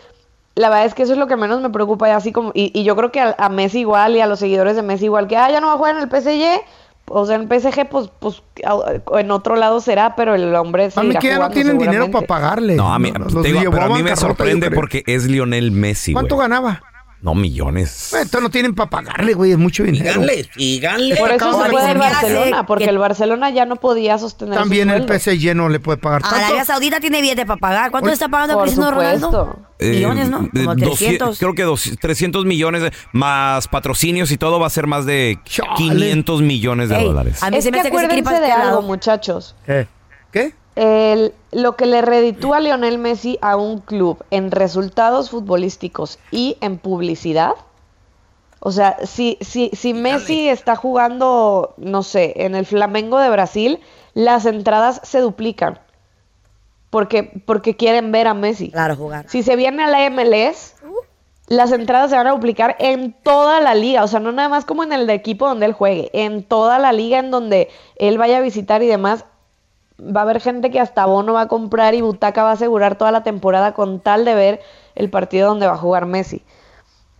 [0.54, 2.70] la verdad es que eso es lo que menos me preocupa, y así como, y,
[2.78, 5.26] y yo creo que a, a Messi igual y a los seguidores de Messi igual,
[5.26, 6.62] que ah, ya no va a jugar en el PSG,
[7.10, 8.42] O sea, en PSG, pues, pues
[9.18, 12.26] en otro lado será, pero el hombre A mí que ya no tienen dinero para
[12.26, 12.76] pagarle.
[12.76, 16.12] No, a mí, Los te digo, pero a mí me sorprende porque es Lionel Messi.
[16.12, 16.82] ¿Cuánto ganaba?
[17.20, 18.12] No, millones.
[18.12, 20.22] Eh, Entonces no tienen para pagarle, güey, es mucho dinero.
[20.56, 21.16] síganle.
[21.16, 21.98] Por eso se fue del.
[21.98, 25.02] Barcelona, porque el Barcelona ya no podía sostener su También el.
[25.08, 26.36] PSG no le puede pagar tanto.
[26.36, 27.90] Arabia Saudita tiene billete para pagar.
[27.90, 29.30] ¿Cuánto Oye, le está pagando por Cristiano Ronaldo?
[29.30, 29.62] supuesto.
[29.80, 30.42] Eh, Millones, ¿no?
[30.44, 31.38] eh, Como 200, 300.
[31.38, 35.38] creo que dos- 300 millones de- más patrocinios y todo va a ser más de
[35.76, 37.42] 500 millones de Ey, dólares.
[37.42, 39.56] a mí Es se me que hace que se de algo, muchachos.
[39.66, 39.88] ¿Qué?
[40.32, 40.54] ¿Qué?
[40.80, 46.56] El- lo que le reditúa a Lionel Messi a un club en resultados futbolísticos y
[46.60, 47.52] en publicidad.
[48.60, 53.80] O sea, si, si, si Messi está jugando, no sé, en el Flamengo de Brasil,
[54.14, 55.80] las entradas se duplican.
[56.90, 58.70] Porque, porque quieren ver a Messi.
[58.70, 59.28] Claro, jugar.
[59.28, 60.74] Si se viene a la MLS,
[61.48, 64.04] las entradas se van a duplicar en toda la liga.
[64.04, 66.10] O sea, no nada más como en el de equipo donde él juegue.
[66.12, 69.24] En toda la liga en donde él vaya a visitar y demás.
[70.00, 72.96] Va a haber gente que hasta bono va a comprar y butaca va a asegurar
[72.96, 74.60] toda la temporada con tal de ver
[74.94, 76.42] el partido donde va a jugar Messi.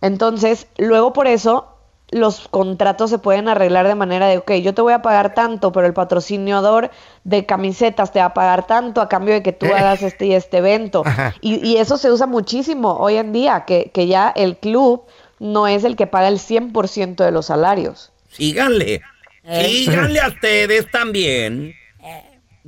[0.01, 1.75] Entonces, luego por eso
[2.11, 5.71] los contratos se pueden arreglar de manera de, ok, yo te voy a pagar tanto,
[5.71, 6.89] pero el patrocinador
[7.23, 9.73] de camisetas te va a pagar tanto a cambio de que tú Eh.
[9.73, 11.03] hagas este y este evento.
[11.41, 15.03] Y, y eso se usa muchísimo hoy en día, que, que ya el club
[15.39, 18.11] no es el que paga el 100% de los salarios.
[18.31, 19.01] Síganle.
[19.43, 19.65] Eh.
[19.85, 21.75] Síganle a ustedes también.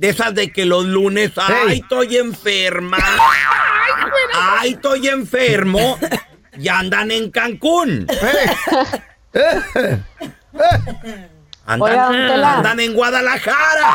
[0.02, 2.98] De esas de que los lunes, ay, estoy enferma.
[4.58, 5.96] Ay, estoy enfermo.
[6.58, 8.06] Y andan en Cancún.
[11.64, 12.56] Andan, Oiga, don Tela.
[12.56, 13.94] andan en Guadalajara.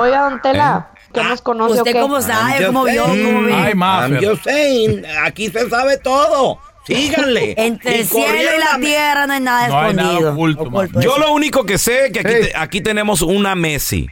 [0.00, 2.00] Oiga, don Tela, ¿qué nos conoce o ¿Usted qué?
[2.00, 2.66] cómo sabe?
[2.66, 3.04] ¿Cómo vio?
[3.04, 3.52] ¿Cómo ve?
[3.54, 5.04] Ay, I'm just saying.
[5.24, 6.58] Aquí se sabe todo.
[6.88, 7.54] Síganle.
[7.56, 10.32] Entre Y el cielo y la tierra no hay nada No hay nada escondido.
[10.32, 11.00] oculto, Oculto.
[11.00, 14.08] Yo lo único que sé que aquí, te- aquí tenemos una Messi.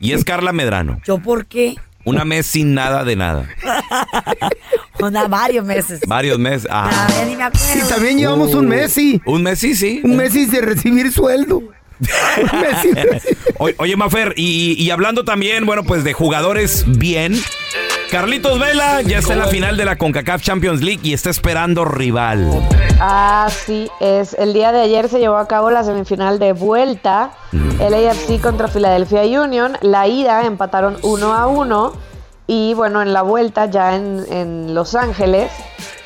[0.00, 1.00] Y es Carla Medrano.
[1.04, 1.76] ¿Yo por qué?
[2.04, 3.48] Una Messi nada de nada.
[5.00, 6.00] Una, varios meses.
[6.06, 6.66] Varios meses.
[6.70, 7.06] Ah.
[7.10, 7.66] Ya ni me acuerdo.
[7.84, 9.20] Y también llevamos un Messi.
[9.26, 10.00] Un Messi, sí.
[10.04, 11.58] Un Messi de recibir sueldo.
[11.98, 16.84] Un Messi de recibir- O- Oye, Mafer, y, y hablando también, bueno, pues de jugadores
[16.86, 17.34] bien.
[18.10, 21.84] Carlitos Vela ya está en la final de la CONCACAF Champions League y está esperando
[21.84, 22.48] rival.
[23.00, 24.32] Así es.
[24.34, 27.32] El día de ayer se llevó a cabo la semifinal de vuelta.
[27.52, 29.76] El AFC contra Philadelphia Union.
[29.82, 31.92] La ida empataron 1 a 1.
[32.46, 35.52] Y bueno, en la vuelta, ya en, en Los Ángeles,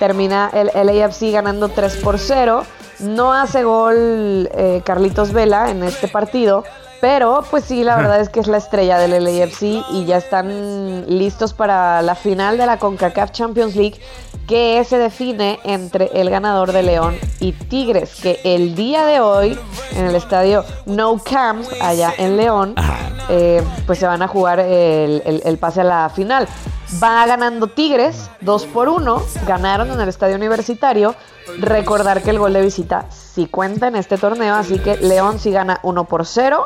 [0.00, 2.64] termina el, el AFC ganando 3 por 0.
[2.98, 6.64] No hace gol eh, Carlitos Vela en este partido.
[7.02, 11.04] Pero pues sí, la verdad es que es la estrella del LAFC y ya están
[11.08, 14.00] listos para la final de la CONCACAF Champions League
[14.46, 19.58] que se define entre el ganador de León y Tigres, que el día de hoy
[19.96, 22.76] en el estadio No Camp, allá en León,
[23.28, 26.46] eh, pues se van a jugar el, el- el pase a la final.
[27.02, 31.16] Va ganando Tigres 2 por 1, ganaron en el estadio universitario.
[31.58, 35.50] Recordar que el gol de visita sí cuenta en este torneo, así que León si
[35.50, 36.64] gana 1 por 0,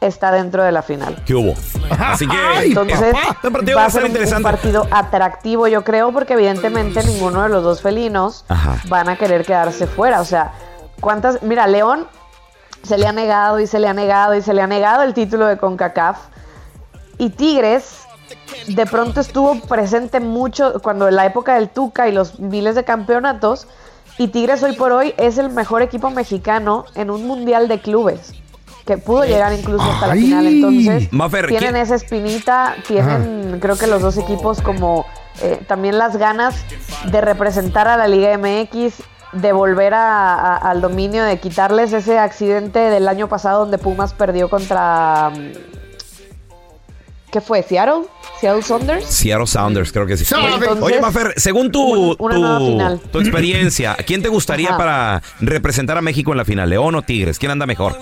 [0.00, 1.22] está dentro de la final.
[1.26, 1.54] ¿Qué hubo?
[1.98, 6.34] Así que Entonces este partido va va a ser un, partido atractivo, yo creo, porque
[6.34, 8.80] evidentemente ninguno de los dos felinos Ajá.
[8.88, 10.20] van a querer quedarse fuera.
[10.20, 10.52] O sea,
[11.00, 11.42] ¿cuántas?
[11.42, 12.06] Mira, León
[12.82, 15.14] se le ha negado y se le ha negado y se le ha negado el
[15.14, 16.18] título de CONCACAF.
[17.18, 18.00] Y Tigres
[18.68, 22.84] de pronto estuvo presente mucho cuando en la época del Tuca y los miles de
[22.84, 23.66] campeonatos.
[24.18, 28.34] Y Tigres hoy por hoy es el mejor equipo mexicano en un mundial de clubes.
[28.86, 30.46] Que pudo llegar incluso hasta la final.
[30.46, 35.06] Entonces, Mafer, tienen ¿quién- esa espinita, tienen creo que los dos equipos como
[35.42, 36.54] eh, también las ganas
[37.10, 38.94] de representar a la Liga MX,
[39.32, 44.12] de volver a- a- al dominio, de quitarles ese accidente del año pasado donde Pumas
[44.12, 45.30] perdió contra...
[47.30, 47.62] ¿Qué fue?
[47.62, 48.06] ¿Seattle?
[48.40, 49.04] ¿Seattle Saunders?
[49.06, 50.34] Seattle Sounders, creo que sí.
[50.34, 54.78] Oye, Entonces, Oye, Mafer, según tu, una tu, experiencia, ¿a quién te gustaría Ajá.
[54.78, 56.68] para representar a México en la final?
[56.70, 57.38] ¿León o Tigres?
[57.38, 57.96] ¿Quién anda mejor?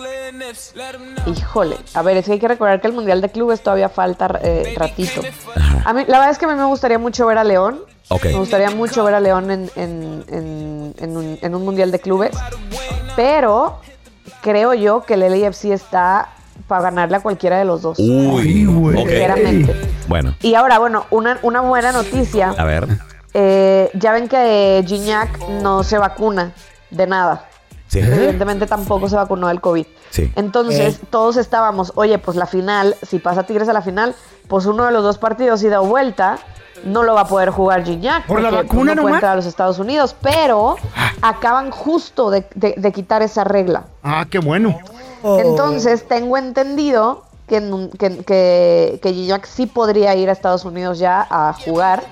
[1.26, 4.40] Híjole, a ver, es que hay que recordar que el Mundial de Clubes todavía falta
[4.42, 5.20] eh, ratito.
[5.84, 7.80] A mí, la verdad es que a mí me gustaría mucho ver a León.
[8.08, 8.24] Ok.
[8.26, 11.98] Me gustaría mucho ver a León en, en- en- en un, en un Mundial de
[12.00, 12.34] Clubes.
[13.16, 13.80] Pero
[14.40, 16.30] creo yo que el LAFC está
[16.66, 17.98] para ganarle a cualquiera de los dos.
[17.98, 18.96] Uy, ok.
[18.98, 19.74] Sinceramente.
[20.08, 22.54] Bueno, Y ahora, bueno, una, una buena noticia.
[22.56, 22.86] a ver.
[23.34, 26.52] Eh, ya ven que Gignac no se vacuna
[26.90, 27.44] de nada.
[27.88, 28.00] Sí.
[28.00, 29.86] Evidentemente tampoco se vacunó del COVID.
[30.10, 30.32] Sí.
[30.36, 31.00] Entonces, Eh.
[31.10, 34.14] todos estábamos, oye, pues la final, si pasa Tigres a la final,
[34.48, 36.38] pues uno de los dos partidos ida o vuelta,
[36.84, 38.26] no lo va a poder jugar Gignac.
[38.26, 39.22] ¿Por la vacuna no nomás?
[39.24, 40.76] a los Estados Unidos, pero
[41.22, 43.84] acaban justo de, de- de quitar esa regla.
[44.02, 44.78] Ah, qué bueno.
[45.22, 51.26] Entonces, tengo entendido que, que, que, que Gignac sí podría ir a Estados Unidos ya
[51.28, 52.04] a jugar.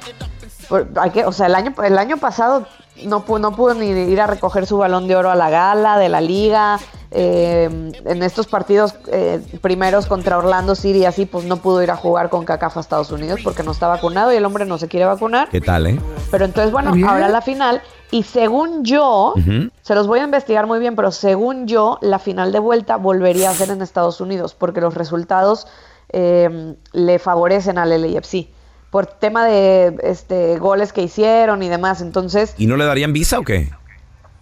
[0.68, 2.66] Por- hay que, o sea, el año, el año pasado
[3.04, 6.08] no, no pudo ni ir a recoger su balón de oro a la gala de
[6.08, 6.78] la liga.
[7.10, 11.90] eh, en estos partidos eh, primeros contra Orlando City y así, pues no pudo ir
[11.90, 14.76] a jugar con CACAF a Estados Unidos porque no está vacunado y el hombre no
[14.76, 15.48] se quiere vacunar.
[15.48, 16.00] ¿Qué tal, eh?
[16.30, 17.08] Pero entonces, bueno, bien.
[17.08, 17.80] ahora la final.
[18.10, 19.34] Y según yo,
[19.82, 23.50] se los voy a investigar muy bien, pero según yo, la final de vuelta volvería
[23.50, 25.66] a ser en Estados Unidos, porque los resultados
[26.10, 28.48] eh, le favorecen al LAFC.
[28.96, 32.00] Por tema de este goles que hicieron y demás.
[32.00, 33.68] Entonces, ¿Y no le darían visa o qué?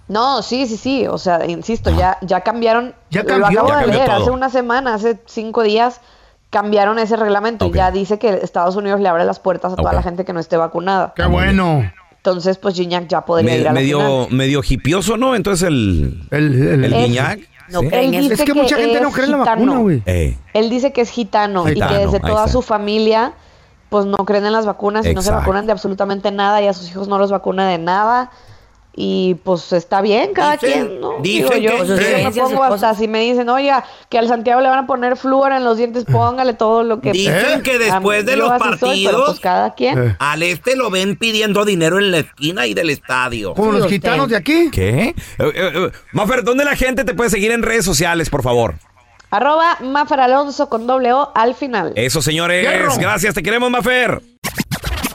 [0.06, 1.08] no, sí, sí, sí.
[1.08, 2.94] O sea, insisto, ya, ya cambiaron.
[3.10, 3.48] Ya lo cambió.
[3.62, 4.16] acabo Ya de leer todo.
[4.22, 6.00] hace una semana, hace cinco días.
[6.50, 9.92] Cambiaron ese reglamento y ya dice que Estados Unidos le abre las puertas a toda
[9.92, 11.14] la gente que no esté vacunada.
[11.16, 11.90] Qué bueno.
[12.18, 13.98] Entonces, pues Gignac ya podría Me- ir a la final.
[13.98, 15.34] medio, medio hipioso, ¿no?
[15.34, 16.28] Entonces el...
[16.30, 17.88] El, el, no ¿sí?
[17.88, 19.60] creen Él dice Es que mucha que gente no es cree en la gitano.
[19.62, 20.02] vacuna, güey.
[20.06, 23.32] Eh, Él dice que es gitano y que desde toda su familia
[23.94, 26.72] pues no creen en las vacunas y no se vacunan de absolutamente nada y a
[26.72, 28.32] sus hijos no los vacuna de nada
[28.96, 31.20] y pues está bien cada Dicen- quien, ¿no?
[31.20, 34.18] dicen Digo yo, que- pues, yo me creencias, pongo hasta si me dicen, oiga, que
[34.18, 37.12] al Santiago le van a poner flúor en los dientes, póngale todo lo que...
[37.12, 40.16] Dicen que después de Yo los soy, pero, partidos, pues cada quien.
[40.18, 43.54] al este lo ven pidiendo dinero en la esquina y del estadio.
[43.54, 44.70] Como los gitanos de aquí.
[44.72, 45.02] ¿Qué?
[45.08, 48.74] Eh, eh, eh, Mafer, ¿dónde la gente te puede seguir en redes sociales, por favor?
[49.34, 51.92] Arroba Mafer Alonso con doble O al final.
[51.96, 52.64] Eso, señores.
[52.98, 54.22] Gracias, te queremos, Mafer.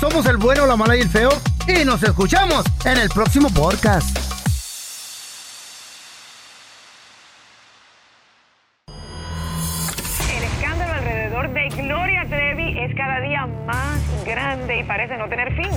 [0.00, 1.30] Somos el bueno, la mala y el feo.
[1.66, 4.16] Y nos escuchamos en el próximo podcast.
[10.28, 15.54] El escándalo alrededor de Gloria Trevi es cada día más grande y parece no tener
[15.54, 15.70] fin.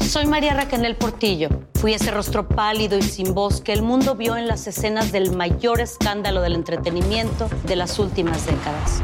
[0.00, 1.48] Soy María Raquel Portillo.
[1.76, 5.34] Fui ese rostro pálido y sin voz que el mundo vio en las escenas del
[5.34, 9.02] mayor escándalo del entretenimiento de las últimas décadas.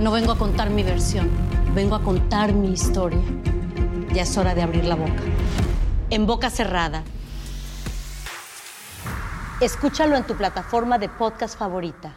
[0.00, 1.30] No vengo a contar mi versión,
[1.74, 3.20] vengo a contar mi historia.
[4.18, 5.22] Ya es hora de abrir la boca.
[6.10, 7.04] En boca cerrada.
[9.60, 12.16] Escúchalo en tu plataforma de podcast favorita.